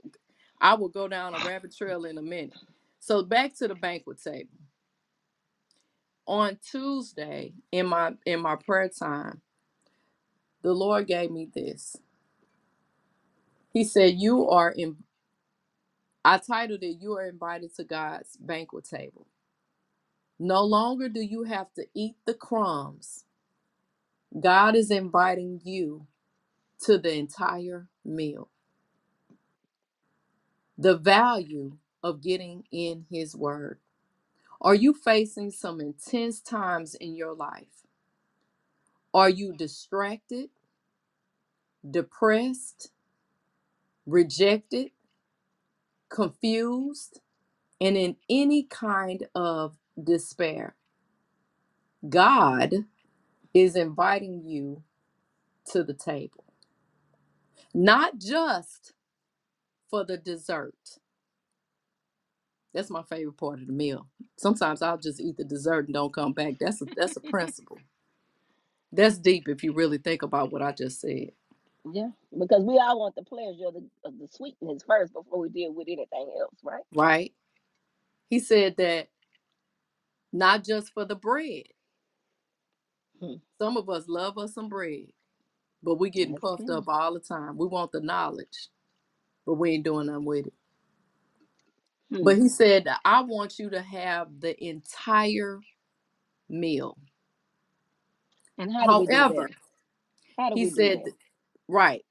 i 0.61 0.75
will 0.75 0.89
go 0.89 1.09
down 1.09 1.35
a 1.35 1.41
rabbit 1.41 1.75
trail 1.77 2.05
in 2.07 2.19
a 2.19 2.23
minute 2.23 2.55
so 3.01 3.25
back 3.25 3.57
to 3.59 3.69
the 3.69 3.77
banquet 3.77 4.23
table. 4.23 4.51
On 6.27 6.59
tuesday 6.73 7.55
in 7.73 7.87
my 7.87 8.13
in 8.27 8.41
my 8.41 8.57
prayer 8.57 8.91
time 8.91 9.43
the 10.63 10.73
lord 10.75 11.07
gave 11.09 11.31
me 11.31 11.49
this. 11.55 11.97
He 13.73 13.85
said 13.85 14.15
you 14.17 14.49
are 14.49 14.71
in 14.71 14.99
i 16.25 16.39
titled 16.39 16.83
it 16.83 16.99
you 17.01 17.15
are 17.17 17.27
invited 17.29 17.75
to 17.77 17.85
god's 17.85 18.37
banquet 18.39 18.85
table. 18.87 19.27
No 20.39 20.65
longer 20.65 21.09
do 21.09 21.21
you 21.23 21.45
have 21.45 21.73
to 21.75 21.87
eat 21.95 22.17
the 22.27 22.35
crumbs. 22.35 23.25
God 24.41 24.77
is 24.77 24.91
inviting 24.91 25.61
you 25.65 26.07
to 26.85 26.99
the 26.99 27.15
entire 27.15 27.89
meal. 28.05 28.51
The 30.79 30.97
value 30.99 31.79
of 32.03 32.23
getting 32.23 32.65
in 32.73 33.07
His 33.11 33.37
Word. 33.37 33.79
Are 34.61 34.75
you 34.77 34.95
facing 34.95 35.53
some 35.53 35.81
intense 35.81 36.41
times 36.41 36.95
in 36.97 37.17
your 37.17 37.35
life? 37.35 37.87
Are 39.15 39.31
you 39.31 39.55
distracted, 39.57 40.51
depressed, 41.89 42.91
rejected, 44.07 44.91
confused, 46.11 47.21
and 47.81 47.97
in 47.97 48.17
any 48.31 48.65
kind 48.65 49.29
of 49.35 49.77
despair? 50.03 50.77
God 52.09 52.75
is 53.55 53.77
inviting 53.77 54.43
you 54.45 54.85
to 55.73 55.85
the 55.85 55.95
table, 55.95 56.45
not 57.75 58.19
just 58.19 58.95
for 59.91 60.05
the 60.05 60.19
dessert. 60.19 60.99
That's 62.75 62.91
my 62.91 63.03
favorite 63.05 63.39
part 63.39 63.61
of 63.61 63.67
the 63.69 63.73
meal. 63.73 64.09
Sometimes 64.39 64.83
I'll 64.83 64.99
just 64.99 65.21
eat 65.21 65.37
the 65.39 65.45
dessert 65.45 65.87
and 65.87 65.95
don't 65.95 66.15
come 66.15 66.33
back. 66.35 66.57
That's 66.61 66.83
a 66.83 66.87
that's 66.97 67.17
a 67.17 67.21
principle. 67.21 67.83
That's 68.93 69.19
deep 69.19 69.49
if 69.49 69.65
you 69.65 69.73
really 69.75 69.99
think 69.99 70.23
about 70.23 70.53
what 70.53 70.63
I 70.63 70.73
just 70.73 71.01
said, 71.01 71.33
Yeah, 71.93 72.11
because 72.39 72.63
we 72.65 72.79
all 72.79 73.01
want 73.01 73.17
the 73.17 73.25
pleasure 73.25 73.69
of 73.69 73.75
the, 73.75 73.85
of 74.05 74.19
the 74.19 74.29
sweetness 74.31 74.85
first 74.87 75.15
before 75.15 75.41
we 75.41 75.49
deal 75.51 75.75
with 75.75 75.89
anything 75.89 76.33
else, 76.41 76.57
right? 76.65 76.85
right? 76.95 77.33
He 78.31 78.41
said 78.41 78.77
that 78.79 79.09
not 80.33 80.65
just 80.65 80.93
for 80.95 81.05
the 81.05 81.17
bread. 81.17 81.65
Hmm. 83.21 83.35
Some 83.61 83.77
of 83.77 83.89
us 83.91 84.07
love 84.09 84.39
us 84.39 84.55
some 84.55 84.69
bread, 84.69 85.09
but 85.83 85.97
we 85.97 86.11
getting 86.11 86.35
That's 86.35 86.43
puffed 86.43 86.71
up 86.71 86.85
all 86.89 87.15
the 87.15 87.21
time. 87.21 87.57
We 87.59 87.67
want 87.67 87.93
the 87.93 88.01
knowledge, 88.01 88.69
but 89.47 89.55
we 89.55 89.73
ain't 89.73 89.85
doing 89.85 90.07
nothing 90.09 90.27
with 90.27 90.49
it. 90.49 90.55
Hmm. 92.13 92.25
But 92.25 92.39
he 92.39 92.49
said 92.49 92.89
I 93.05 93.23
want 93.23 93.59
you 93.59 93.71
to 93.71 93.83
have 93.83 94.29
the 94.41 94.63
entire 94.65 95.61
meal. 96.49 96.99
And 98.59 98.73
how 98.73 98.87
do 98.89 98.95
we 98.95 99.07
do 99.07 99.27
that? 99.29 99.47
However, 99.47 99.51
How 100.39 100.51
do 100.51 100.57
he 100.57 100.65
we 100.65 100.71
do 100.71 100.89
said, 100.89 101.03
that? 101.03 101.13
right, 101.69 102.05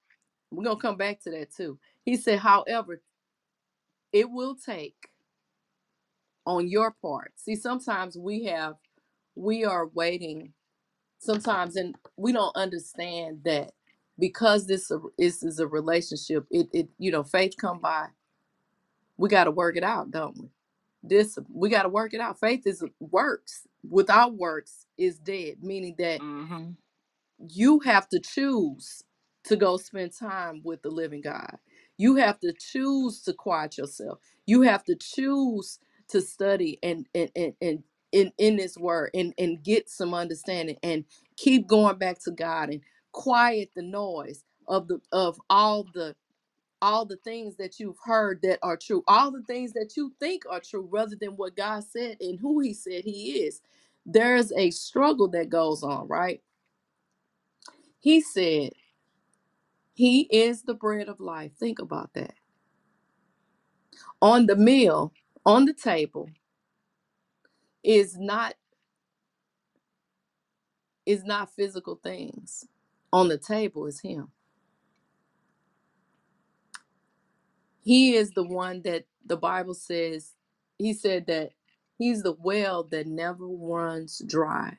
we're 0.51 0.65
gonna 0.65 0.79
come 0.79 0.97
back 0.97 1.21
to 1.23 1.31
that 1.31 1.53
too. 1.55 1.79
He 2.05 2.17
said, 2.17 2.39
however, 2.39 3.01
it 4.13 4.29
will 4.31 4.55
take 4.55 4.95
on 6.45 6.69
your 6.69 6.95
part. 7.01 7.33
See, 7.37 7.55
sometimes 7.55 8.17
we 8.17 8.45
have 8.45 8.75
we 9.35 9.65
are 9.65 9.87
waiting 9.87 10.53
sometimes 11.19 11.75
and 11.75 11.95
we 12.17 12.31
don't 12.31 12.55
understand 12.55 13.41
that 13.45 13.71
because 14.19 14.67
this 14.67 14.91
a- 14.91 14.99
is 15.17 15.43
is 15.43 15.59
a 15.59 15.67
relationship 15.67 16.45
it 16.51 16.67
it 16.73 16.89
you 16.99 17.11
know 17.11 17.23
faith 17.23 17.55
come 17.59 17.79
by 17.79 18.07
we 19.19 19.29
got 19.29 19.45
to 19.45 19.51
work 19.51 19.77
it 19.77 19.83
out 19.85 20.11
don't 20.11 20.37
we 20.39 20.49
this 21.03 21.39
we 21.53 21.69
got 21.69 21.83
to 21.83 21.89
work 21.89 22.13
it 22.15 22.21
out 22.21 22.39
faith 22.39 22.67
is 22.67 22.83
works 23.01 23.67
without 23.89 24.35
works 24.35 24.87
is 24.97 25.19
dead 25.19 25.57
meaning 25.63 25.95
that 25.99 26.21
Mm-hmm. 26.21 26.71
you 27.49 27.79
have 27.81 28.09
to 28.09 28.19
choose 28.19 29.03
to 29.45 29.57
go 29.57 29.77
spend 29.77 30.13
time 30.17 30.61
with 30.63 30.81
the 30.81 30.89
living 30.89 31.21
God. 31.21 31.57
You 31.97 32.15
have 32.17 32.39
to 32.41 32.53
choose 32.53 33.21
to 33.23 33.33
quiet 33.33 33.77
yourself. 33.77 34.19
You 34.47 34.63
have 34.63 34.83
to 34.85 34.95
choose 34.95 35.79
to 36.09 36.21
study 36.21 36.79
and 36.83 37.07
and 37.15 37.31
and, 37.35 37.53
and 37.61 37.83
in, 38.13 38.31
in 38.39 38.57
this 38.57 38.77
word 38.77 39.11
and, 39.13 39.33
and 39.37 39.63
get 39.63 39.89
some 39.89 40.13
understanding 40.13 40.77
and 40.83 41.05
keep 41.37 41.67
going 41.67 41.97
back 41.97 42.19
to 42.23 42.31
God 42.31 42.69
and 42.69 42.81
quiet 43.11 43.71
the 43.75 43.83
noise 43.83 44.45
of 44.67 44.87
the 44.87 45.01
of 45.11 45.39
all 45.49 45.85
the 45.93 46.15
all 46.81 47.05
the 47.05 47.17
things 47.17 47.57
that 47.57 47.79
you've 47.79 47.99
heard 48.03 48.41
that 48.43 48.59
are 48.63 48.77
true, 48.77 49.03
all 49.07 49.31
the 49.31 49.43
things 49.43 49.73
that 49.73 49.93
you 49.97 50.13
think 50.19 50.43
are 50.49 50.61
true, 50.61 50.87
rather 50.91 51.15
than 51.19 51.31
what 51.31 51.55
God 51.57 51.83
said 51.85 52.17
and 52.21 52.39
who 52.39 52.59
He 52.61 52.73
said 52.73 53.03
He 53.05 53.41
is. 53.43 53.61
There's 54.05 54.51
a 54.53 54.71
struggle 54.71 55.29
that 55.29 55.49
goes 55.49 55.83
on, 55.83 56.07
right? 56.07 56.41
He 57.99 58.21
said 58.21 58.71
He 59.93 60.21
is 60.31 60.63
the 60.63 60.75
bread 60.75 61.09
of 61.09 61.19
life. 61.19 61.53
Think 61.59 61.79
about 61.79 62.11
that. 62.15 62.35
On 64.21 64.47
the 64.47 64.55
meal, 64.57 65.13
on 65.45 65.65
the 65.65 65.73
table, 65.73 66.29
is 67.83 68.17
not 68.17 68.55
is 71.07 71.25
not 71.25 71.53
physical 71.55 71.99
things. 72.03 72.65
On 73.13 73.29
the 73.29 73.39
table 73.39 73.87
is 73.87 74.01
him. 74.01 74.29
He 77.83 78.15
is 78.15 78.31
the 78.31 78.43
one 78.43 78.83
that 78.83 79.05
the 79.25 79.37
Bible 79.37 79.75
says 79.75 80.33
he 80.79 80.93
said 80.93 81.27
that 81.27 81.51
He's 81.99 82.23
the 82.23 82.33
well 82.33 82.83
that 82.91 83.07
never 83.07 83.47
runs 83.47 84.21
dry. 84.27 84.77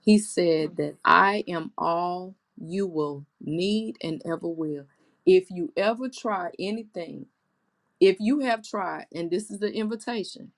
He 0.00 0.18
said 0.18 0.76
that 0.78 0.96
I 1.04 1.44
am 1.48 1.72
all 1.78 2.36
you 2.56 2.86
will 2.86 3.26
need 3.40 3.96
and 4.02 4.22
ever 4.26 4.48
will. 4.48 4.86
If 5.26 5.50
you 5.50 5.72
ever 5.76 6.08
try 6.08 6.50
anything, 6.58 7.26
if 8.00 8.18
you 8.20 8.40
have 8.40 8.62
tried, 8.66 9.06
and 9.14 9.30
this 9.30 9.50
is 9.50 9.60
the 9.60 9.72
invitation, 9.72 10.52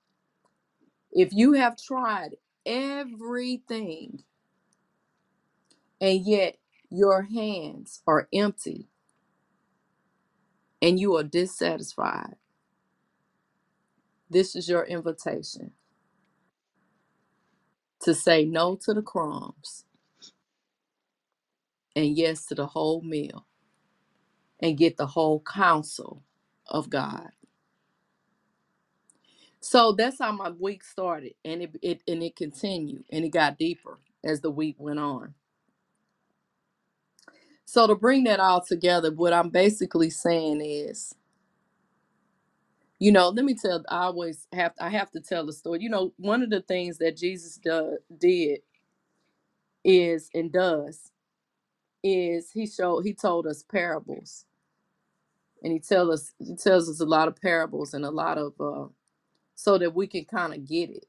if 1.13 1.33
you 1.33 1.55
have 1.55 1.77
tried 1.83 2.37
everything 2.67 4.25
and 6.01 6.27
yet 6.27 6.59
your 6.91 7.23
hands 7.23 8.03
are 8.07 8.29
empty 8.35 8.89
and 10.85 11.01
you 11.01 11.17
are 11.17 11.25
dissatisfied, 11.25 12.37
this 14.31 14.57
is 14.57 14.69
your 14.69 14.85
invitation 14.85 15.73
to 18.03 18.15
say 18.15 18.45
no 18.45 18.77
to 18.77 18.95
the 18.95 19.03
crumbs 19.03 19.85
and 21.97 22.17
yes 22.17 22.47
to 22.47 22.55
the 22.57 22.67
whole 22.67 23.03
meal 23.03 23.47
and 24.63 24.79
get 24.79 24.97
the 24.97 25.07
whole 25.07 25.41
counsel 25.43 26.23
of 26.69 26.91
God. 26.91 27.31
So 29.61 29.93
that's 29.93 30.21
how 30.21 30.33
my 30.33 30.51
week 30.51 30.85
started 30.85 31.35
and 31.45 31.63
it, 31.63 31.77
it 31.83 32.03
and 32.09 32.23
it 32.23 32.37
continued 32.37 33.05
and 33.13 33.25
it 33.25 33.31
got 33.31 33.59
deeper 33.59 33.99
as 34.25 34.41
the 34.43 34.51
week 34.51 34.77
went 34.79 35.01
on. 35.01 35.35
So 37.67 37.87
to 37.87 37.95
bring 37.97 38.25
that 38.25 38.41
all 38.41 38.63
together, 38.65 39.13
what 39.13 39.33
I'm 39.33 39.51
basically 39.51 40.11
saying 40.11 40.63
is, 40.65 41.15
you 43.01 43.13
know, 43.13 43.31
let 43.31 43.45
me 43.45 43.55
tell 43.55 43.85
I 43.91 44.05
always 44.05 44.47
have 44.53 44.73
I 44.81 44.91
have 44.91 45.11
to 45.13 45.21
tell 45.21 45.47
the 45.47 45.53
story. 45.55 45.81
You 45.83 45.91
know, 45.91 46.15
one 46.19 46.43
of 46.43 46.51
the 46.51 46.63
things 46.63 46.99
that 46.99 47.17
Jesus 47.17 47.59
do, 47.59 47.99
did 48.19 48.61
is 49.85 50.31
and 50.35 50.53
does 50.53 51.11
is 52.05 52.51
he 52.53 52.67
showed 52.67 53.03
he 53.03 53.15
told 53.15 53.47
us 53.47 53.65
parables 53.65 54.47
and 55.63 55.73
he 55.73 55.81
tell 55.81 56.13
us 56.13 56.33
he 56.39 56.57
tells 56.57 56.89
us 56.91 57.01
a 57.01 57.07
lot 57.07 57.29
of 57.29 57.37
parables 57.41 57.95
and 57.95 58.05
a 58.05 58.11
lot 58.11 58.39
of 58.39 58.55
uh 58.61 58.87
so 59.57 59.79
that 59.79 59.95
we 59.95 60.07
can 60.07 60.25
kind 60.27 60.55
of 60.55 60.67
get 60.69 60.91
it 60.91 61.07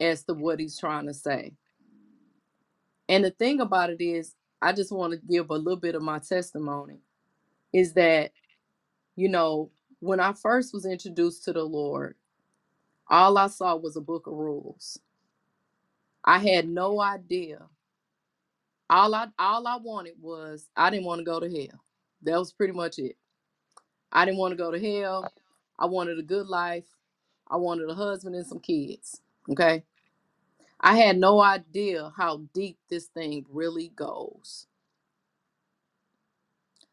as 0.00 0.24
to 0.24 0.34
what 0.34 0.60
he's 0.60 0.78
trying 0.78 1.06
to 1.06 1.14
say 1.14 1.52
and 3.08 3.24
the 3.24 3.30
thing 3.32 3.60
about 3.60 3.90
it 3.90 4.02
is 4.02 4.34
i 4.64 4.72
just 4.72 4.92
want 4.92 5.12
to 5.14 5.20
give 5.30 5.50
a 5.50 5.54
little 5.56 5.80
bit 5.80 5.96
of 5.96 6.02
my 6.02 6.18
testimony 6.20 7.00
is 7.72 7.94
that 7.94 8.32
you 9.16 9.28
know 9.28 9.70
when 10.00 10.20
i 10.20 10.32
first 10.32 10.74
was 10.74 10.86
introduced 10.86 11.44
to 11.44 11.52
the 11.52 11.64
lord 11.64 12.16
all 13.10 13.38
i 13.38 13.48
saw 13.48 13.76
was 13.76 13.96
a 13.96 14.02
book 14.02 14.26
of 14.28 14.34
rules 14.34 14.98
i 16.24 16.38
had 16.38 16.68
no 16.68 17.00
idea 17.00 17.60
all 18.90 19.14
i 19.14 19.28
all 19.38 19.66
i 19.68 19.76
wanted 19.76 20.14
was 20.20 20.68
i 20.76 20.90
didn't 20.90 21.06
want 21.06 21.20
to 21.20 21.24
go 21.24 21.40
to 21.40 21.48
hell 21.50 21.80
that 22.22 22.38
was 22.38 22.52
pretty 22.52 22.72
much 22.74 22.98
it 22.98 23.14
I 24.12 24.24
didn't 24.24 24.38
want 24.38 24.52
to 24.52 24.56
go 24.56 24.70
to 24.70 24.80
hell. 24.80 25.30
I 25.78 25.86
wanted 25.86 26.18
a 26.18 26.22
good 26.22 26.46
life. 26.46 26.86
I 27.48 27.56
wanted 27.56 27.88
a 27.90 27.94
husband 27.94 28.34
and 28.36 28.46
some 28.46 28.60
kids. 28.60 29.20
Okay. 29.50 29.84
I 30.84 30.96
had 30.98 31.18
no 31.18 31.42
idea 31.42 32.12
how 32.16 32.42
deep 32.54 32.78
this 32.90 33.06
thing 33.08 33.46
really 33.50 33.90
goes. 33.96 34.68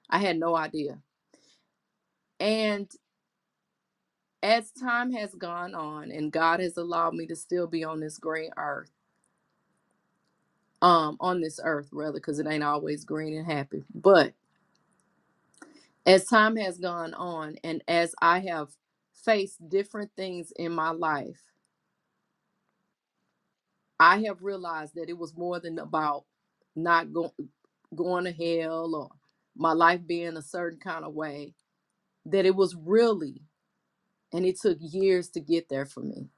I 0.10 0.20
had 0.20 0.38
no 0.40 0.56
idea. 0.56 1.00
And 2.40 2.92
as 4.44 4.72
time 4.72 5.12
has 5.14 5.36
gone 5.36 5.76
on 5.76 6.12
and 6.12 6.32
God 6.32 6.60
has 6.62 6.78
allowed 6.78 7.16
me 7.16 7.28
to 7.28 7.36
still 7.36 7.68
be 7.68 7.84
on 7.84 8.00
this 8.02 8.18
green 8.20 8.52
earth, 8.58 8.92
um, 10.82 11.18
on 11.20 11.42
this 11.42 11.60
earth 11.64 11.90
rather, 11.92 12.14
because 12.20 12.40
it 12.40 12.48
ain't 12.48 12.64
always 12.64 13.06
green 13.06 13.36
and 13.38 13.48
happy. 13.48 13.84
But 13.96 14.34
as 16.06 16.25
time 16.25 16.58
has 16.58 16.80
gone 16.80 17.14
on 17.16 17.58
and 17.64 17.84
as 17.88 18.16
I 18.22 18.40
have 18.42 18.70
faced 19.25 19.70
different 19.70 20.12
things 20.18 20.54
in 20.58 20.74
my 20.74 20.92
life, 20.92 21.42
I 24.01 24.24
have 24.25 24.44
realized 24.44 24.96
that 24.96 25.09
it 25.09 25.20
was 25.20 25.37
more 25.37 25.61
than 25.61 25.79
about 25.79 26.25
not 26.75 27.14
going 27.14 27.31
going 27.96 28.25
to 28.25 28.33
hell 28.33 28.96
or 28.96 29.09
my 29.55 29.74
life 29.74 30.01
being 30.07 30.37
a 30.37 30.44
certain 30.44 30.79
kind 30.79 31.05
of 31.05 31.16
way. 31.16 31.55
That 32.25 32.46
it 32.46 32.55
was 32.55 32.75
really, 32.75 33.44
and 34.33 34.46
it 34.46 34.59
took 34.61 34.77
years 34.81 35.29
to 35.31 35.42
get 35.42 35.70
there 35.70 35.85
for 35.85 36.01
me. 36.01 36.29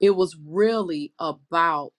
It 0.00 0.12
was 0.16 0.36
really 0.44 1.12
about 1.18 1.94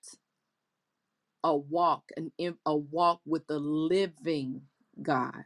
a 1.44 1.58
walk, 1.58 2.06
an 2.18 2.32
a 2.66 2.78
walk 2.78 3.22
with 3.26 3.48
the 3.48 3.60
living 3.60 4.64
God. 5.02 5.46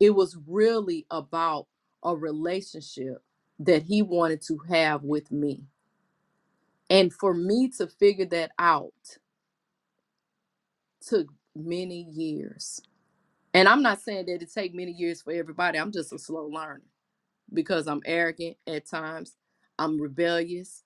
It 0.00 0.10
was 0.14 0.38
really 0.46 1.06
about 1.10 1.68
a 2.04 2.16
relationship 2.16 3.24
that 3.60 3.84
He 3.84 4.02
wanted 4.02 4.42
to 4.48 4.58
have 4.70 5.04
with 5.04 5.32
me, 5.32 5.62
and 6.92 7.12
for 7.14 7.34
me 7.34 7.70
to 7.78 7.88
figure 7.88 8.26
that 8.26 8.52
out 8.60 8.92
took 11.02 11.28
many 11.56 12.06
years 12.12 12.80
And 13.52 13.68
I'm 13.68 13.82
not 13.82 14.00
saying 14.00 14.26
that 14.26 14.42
it 14.42 14.52
take 14.52 14.74
many 14.74 14.92
years 14.92 15.22
for 15.22 15.32
everybody. 15.32 15.78
I'm 15.78 15.92
just 15.92 16.12
a 16.12 16.18
slow 16.18 16.46
learner 16.46 16.82
because 17.52 17.88
I'm 17.88 18.02
arrogant 18.06 18.56
at 18.66 18.86
times. 18.88 19.34
I'm 19.78 20.00
rebellious 20.00 20.84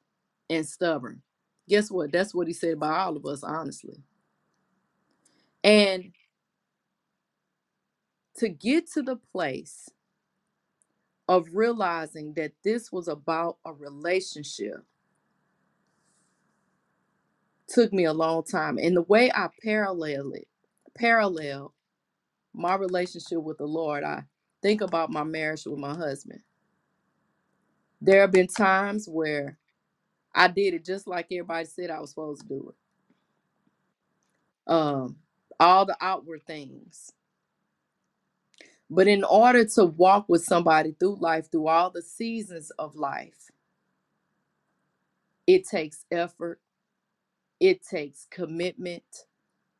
and 0.50 0.66
stubborn. 0.66 1.22
Guess 1.68 1.90
what? 1.90 2.12
That's 2.12 2.34
what 2.34 2.48
he 2.48 2.54
said 2.54 2.74
about 2.74 2.94
all 3.00 3.16
of 3.16 3.26
us, 3.26 3.44
honestly. 3.44 4.02
And 5.64 6.12
to 8.38 8.48
get 8.48 8.90
to 8.92 9.02
the 9.02 9.16
place 9.32 9.88
of 11.28 11.48
realizing 11.54 12.34
that 12.34 12.52
this 12.64 12.92
was 12.92 13.08
about 13.08 13.58
a 13.66 13.72
relationship 13.72 14.84
took 17.68 17.92
me 17.92 18.04
a 18.04 18.14
long 18.14 18.44
time. 18.44 18.78
And 18.78 18.96
the 18.96 19.02
way 19.02 19.30
I 19.32 19.48
parallel 19.64 20.32
it, 20.32 20.48
parallel 20.96 21.74
my 22.54 22.76
relationship 22.76 23.42
with 23.42 23.58
the 23.58 23.66
Lord, 23.66 24.04
I 24.04 24.24
think 24.62 24.80
about 24.82 25.10
my 25.10 25.24
marriage 25.24 25.66
with 25.66 25.78
my 25.78 25.94
husband. 25.94 26.40
There 28.00 28.22
have 28.22 28.32
been 28.32 28.48
times 28.48 29.08
where 29.08 29.58
I 30.34 30.48
did 30.48 30.74
it 30.74 30.84
just 30.84 31.06
like 31.08 31.26
everybody 31.32 31.66
said 31.66 31.90
I 31.90 32.00
was 32.00 32.10
supposed 32.10 32.42
to 32.42 32.48
do 32.48 32.70
it. 34.52 34.72
Um, 34.72 35.18
all 35.60 35.86
the 35.86 35.96
outward 36.00 36.46
things. 36.46 37.12
But 38.90 39.08
in 39.08 39.24
order 39.24 39.64
to 39.64 39.86
walk 39.86 40.26
with 40.28 40.44
somebody 40.44 40.94
through 40.98 41.16
life, 41.20 41.50
through 41.50 41.68
all 41.68 41.90
the 41.90 42.02
seasons 42.02 42.70
of 42.78 42.96
life, 42.96 43.50
it 45.46 45.66
takes 45.68 46.04
effort, 46.12 46.60
it 47.60 47.82
takes 47.86 48.26
commitment, 48.30 49.04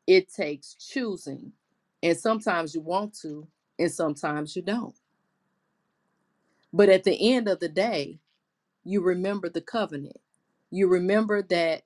it 0.07 0.33
takes 0.33 0.75
choosing. 0.75 1.53
And 2.03 2.17
sometimes 2.19 2.75
you 2.75 2.83
want 2.83 3.17
to, 3.23 3.49
and 3.79 3.93
sometimes 3.93 4.57
you 4.57 4.63
don't. 4.63 4.97
But 6.73 6.89
at 6.91 7.05
the 7.05 7.35
end 7.35 7.49
of 7.49 7.61
the 7.61 7.69
day, 7.71 8.21
you 8.85 9.03
remember 9.03 9.51
the 9.51 9.63
covenant. 9.63 10.19
You 10.71 10.89
remember 10.89 11.43
that 11.45 11.83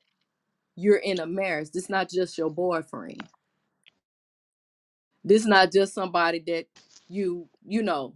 you're 0.77 0.97
in 0.99 1.21
a 1.21 1.27
marriage. 1.27 1.71
This 1.73 1.85
is 1.85 1.91
not 1.91 2.11
just 2.11 2.39
your 2.39 2.51
boyfriend 2.51 3.23
This 5.25 5.43
is 5.43 5.49
not 5.49 5.73
just 5.73 5.95
somebody 5.95 6.41
that 6.47 6.67
you, 7.09 7.49
you 7.67 7.83
know, 7.83 8.15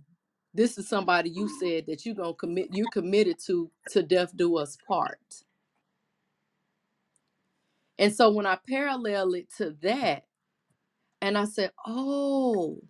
this 0.55 0.79
is 0.79 0.89
somebody 0.89 1.31
you 1.31 1.49
said 1.61 1.87
that 1.87 2.07
you're 2.07 2.15
gonna 2.15 2.33
commit 2.35 2.69
you're 2.73 2.89
committed 2.93 3.39
to 3.47 3.71
to 3.91 4.03
death 4.03 4.37
do 4.37 4.57
us 4.57 4.79
part. 4.89 5.19
And 7.99 8.15
so 8.15 8.31
when 8.33 8.47
I 8.47 8.59
parallel 8.69 9.35
it 9.35 9.49
to 9.59 9.77
that, 9.83 10.25
and 11.23 11.39
I 11.39 11.45
said, 11.47 11.73
Oh, 11.87 12.81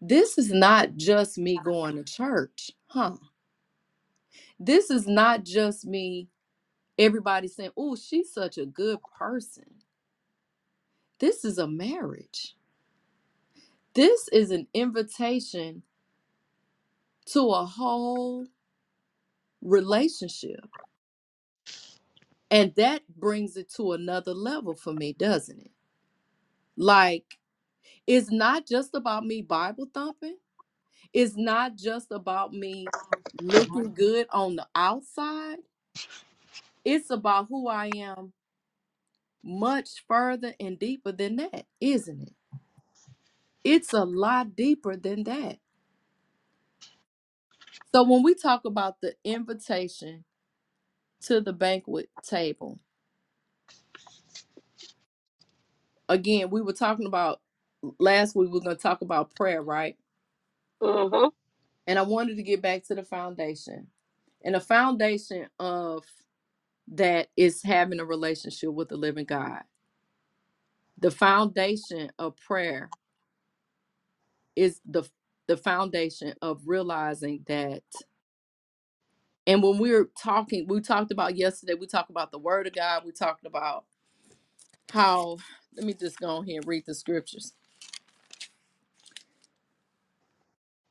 this 0.00 0.38
is 0.38 0.52
not 0.52 0.96
just 0.96 1.38
me 1.38 1.58
going 1.58 1.96
to 1.96 2.04
church, 2.04 2.72
huh? 2.88 3.16
This 4.60 4.90
is 4.90 5.06
not 5.08 5.44
just 5.44 5.86
me, 5.86 6.28
everybody 6.98 7.48
saying, 7.48 7.72
Oh, 7.76 7.96
she's 7.96 8.32
such 8.32 8.58
a 8.58 8.66
good 8.66 9.00
person. 9.18 9.64
This 11.20 11.44
is 11.44 11.58
a 11.58 11.68
marriage. 11.68 12.56
This 13.94 14.28
is 14.28 14.50
an 14.52 14.68
invitation 14.74 15.82
to 17.28 17.50
a 17.50 17.66
whole 17.66 18.46
relationship. 19.62 20.70
And 22.52 22.74
that 22.76 23.02
brings 23.16 23.56
it 23.58 23.70
to 23.76 23.94
another 23.94 24.34
level 24.34 24.76
for 24.76 24.94
me, 24.94 25.14
doesn't 25.14 25.60
it? 25.60 25.72
Like, 26.76 27.38
it's 28.06 28.30
not 28.32 28.66
just 28.66 28.94
about 28.94 29.26
me 29.26 29.42
Bible 29.42 29.88
thumping. 29.94 30.38
It's 31.12 31.36
not 31.36 31.76
just 31.76 32.08
about 32.12 32.52
me 32.52 32.86
looking 33.40 33.94
good 33.94 34.28
on 34.32 34.56
the 34.56 34.66
outside, 34.74 35.58
it's 36.84 37.10
about 37.10 37.48
who 37.48 37.68
I 37.68 37.90
am 37.96 38.32
much 39.44 40.04
further 40.08 40.54
and 40.60 40.78
deeper 40.78 41.12
than 41.12 41.36
that, 41.36 41.66
isn't 41.80 42.22
it? 42.22 42.34
It's 43.64 43.92
a 43.92 44.04
lot 44.04 44.56
deeper 44.56 44.96
than 44.96 45.24
that. 45.24 45.58
So 47.94 48.04
when 48.04 48.22
we 48.22 48.34
talk 48.34 48.64
about 48.66 49.00
the 49.02 49.16
invitation 49.24 50.24
to 51.22 51.40
the 51.40 51.52
banquet 51.52 52.10
table, 52.24 52.78
again, 56.08 56.50
we 56.50 56.62
were 56.62 56.72
talking 56.74 57.06
about 57.06 57.40
last 57.98 58.36
week 58.36 58.48
we 58.48 58.54
were 58.54 58.64
going 58.64 58.76
to 58.76 58.82
talk 58.82 59.02
about 59.02 59.34
prayer, 59.36 59.62
right? 59.62 59.96
Mm-hmm. 60.82 61.28
And 61.86 61.98
I 61.98 62.02
wanted 62.02 62.36
to 62.36 62.42
get 62.44 62.62
back 62.62 62.84
to 62.86 62.96
the 62.96 63.04
foundation. 63.04 63.88
And 64.44 64.54
the 64.56 64.60
foundation 64.60 65.48
of 65.60 66.04
that 66.88 67.28
is 67.36 67.62
having 67.62 68.00
a 68.00 68.04
relationship 68.04 68.70
with 68.72 68.88
the 68.88 68.96
living 68.96 69.26
God. 69.26 69.62
The 70.98 71.10
foundation 71.10 72.10
of 72.18 72.36
prayer 72.36 72.90
is 74.56 74.80
the 74.88 75.04
the 75.48 75.56
foundation 75.56 76.34
of 76.42 76.62
realizing 76.66 77.42
that 77.46 77.82
and 79.46 79.62
when 79.62 79.78
we 79.78 79.92
were 79.92 80.10
talking 80.22 80.66
we 80.68 80.80
talked 80.80 81.12
about 81.12 81.36
yesterday 81.36 81.74
we 81.74 81.86
talked 81.86 82.10
about 82.10 82.32
the 82.32 82.38
word 82.38 82.66
of 82.66 82.74
god 82.74 83.04
we 83.06 83.12
talked 83.12 83.46
about 83.46 83.84
how 84.92 85.38
let 85.76 85.86
me 85.86 85.94
just 85.94 86.18
go 86.20 86.28
on 86.28 86.44
here 86.46 86.58
and 86.60 86.68
read 86.68 86.84
the 86.86 86.94
scriptures. 86.94 87.54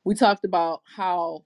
We 0.04 0.14
talked 0.14 0.44
about 0.44 0.82
how 0.96 1.44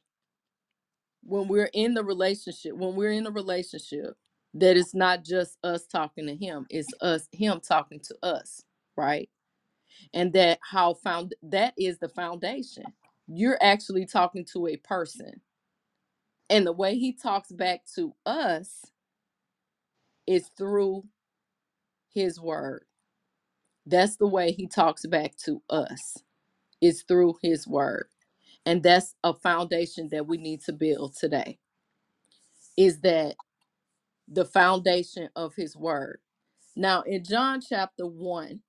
when 1.25 1.49
we're 1.49 1.71
in 1.75 1.95
the 1.95 2.05
relationship 2.05 2.75
when 2.77 2.97
we're 2.97 3.13
in 3.13 3.27
a 3.27 3.31
relationship 3.33 4.17
that 4.55 4.77
it's 4.77 4.95
not 4.95 5.25
just 5.25 5.59
us 5.65 5.87
talking 5.87 6.27
to 6.27 6.37
him 6.37 6.67
it's 6.71 6.89
us 7.03 7.29
him 7.33 7.61
talking 7.61 8.01
to 8.01 8.17
us 8.23 8.63
right? 8.97 9.29
And 10.15 10.33
that 10.35 10.61
how 10.63 10.95
found 10.95 11.35
that 11.43 11.75
is 11.79 11.99
the 11.99 12.09
foundation. 12.11 12.85
You're 13.29 13.59
actually 13.63 14.07
talking 14.07 14.45
to 14.55 14.69
a 14.69 14.77
person 14.79 15.41
and 16.51 16.67
the 16.67 16.73
way 16.73 16.99
he 16.99 17.13
talks 17.13 17.53
back 17.53 17.83
to 17.97 18.15
us 18.27 18.85
is 20.27 20.51
through 20.59 21.05
his 22.15 22.41
word. 22.41 22.85
That's 23.87 24.17
the 24.17 24.27
way 24.29 24.53
he 24.53 24.69
talks 24.69 25.07
back 25.07 25.37
to 25.47 25.63
us 25.71 26.19
is 26.83 27.03
through 27.05 27.37
his 27.43 27.67
word. 27.69 28.09
And 28.67 28.83
that's 28.83 29.15
a 29.25 29.35
foundation 29.35 30.09
that 30.13 30.27
we 30.27 30.39
need 30.39 30.63
to 30.65 30.73
build 30.75 31.17
today 31.17 31.59
is 32.77 33.01
that 33.01 33.37
the 34.29 34.45
foundation 34.47 35.31
of 35.37 35.55
his 35.57 35.77
word. 35.77 36.21
Now 36.77 37.03
in 37.03 37.25
john 37.25 37.61
chapter 37.61 38.07
1 38.07 38.61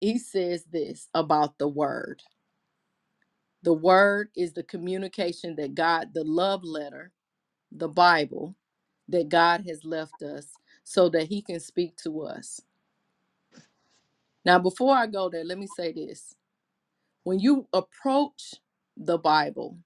he 0.00 0.18
says 0.18 0.64
this 0.70 1.08
about 1.14 1.58
the 1.58 1.68
word 1.68 2.22
the 3.66 3.74
word 3.74 4.30
is 4.36 4.54
the 4.54 4.64
communication 4.64 5.56
that 5.56 5.76
god 5.76 6.14
the 6.14 6.24
love 6.24 6.64
letter 6.64 7.12
the 7.72 7.88
bible 7.88 8.56
that 9.08 9.28
god 9.28 9.64
has 9.68 9.84
left 9.84 10.22
us 10.22 10.58
so 10.84 11.08
that 11.10 11.28
he 11.28 11.42
can 11.42 11.60
speak 11.60 11.96
to 11.96 12.22
us 12.22 12.60
now 14.44 14.58
before 14.58 14.96
i 14.96 15.06
go 15.06 15.28
there 15.30 15.44
let 15.44 15.58
me 15.58 15.66
say 15.68 15.92
this 15.92 16.36
when 17.24 17.38
you 17.40 17.66
approach 17.74 18.54
the 18.96 19.18
bible 19.18 19.78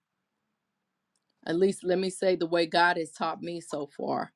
at 1.46 1.56
least 1.56 1.84
let 1.84 1.98
me 1.98 2.10
say 2.10 2.36
the 2.36 2.46
way 2.46 2.66
God 2.66 2.98
has 2.98 3.12
taught 3.12 3.42
me 3.42 3.60
so 3.62 3.88
far 3.98 4.32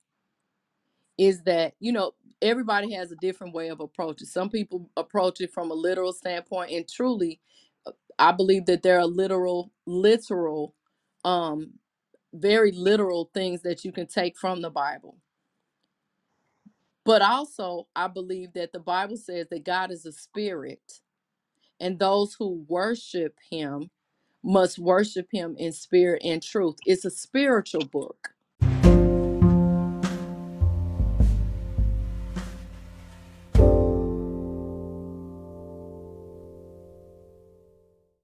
is 1.18 1.42
that 1.44 1.74
you 1.80 1.92
know 1.92 2.14
everybody 2.42 2.92
has 2.94 3.12
a 3.12 3.16
different 3.16 3.54
way 3.54 3.68
of 3.68 3.80
approaching. 3.80 4.26
Some 4.26 4.50
people 4.50 4.90
approach 4.96 5.40
it 5.40 5.52
from 5.52 5.70
a 5.70 5.74
literal 5.74 6.12
standpoint, 6.12 6.72
and 6.72 6.88
truly, 6.88 7.40
I 8.18 8.32
believe 8.32 8.66
that 8.66 8.82
there 8.82 8.98
are 9.00 9.06
literal, 9.06 9.72
literal, 9.86 10.74
um, 11.24 11.74
very 12.34 12.72
literal 12.72 13.30
things 13.34 13.62
that 13.62 13.84
you 13.84 13.92
can 13.92 14.06
take 14.08 14.38
from 14.38 14.62
the 14.62 14.70
Bible. 14.70 15.18
But 17.04 17.22
also, 17.22 17.88
I 17.96 18.08
believe 18.08 18.54
that 18.54 18.72
the 18.72 18.80
Bible 18.80 19.16
says 19.18 19.48
that 19.50 19.64
God 19.64 19.92
is 19.92 20.06
a 20.06 20.12
spirit, 20.12 21.00
and 21.80 21.98
those 21.98 22.34
who 22.38 22.64
worship 22.68 23.36
Him 23.50 23.90
must 24.44 24.78
worship 24.78 25.28
Him 25.32 25.56
in 25.58 25.72
spirit 25.72 26.22
and 26.24 26.42
truth. 26.42 26.76
It's 26.86 27.04
a 27.06 27.10
spiritual 27.10 27.86
book 27.86 28.33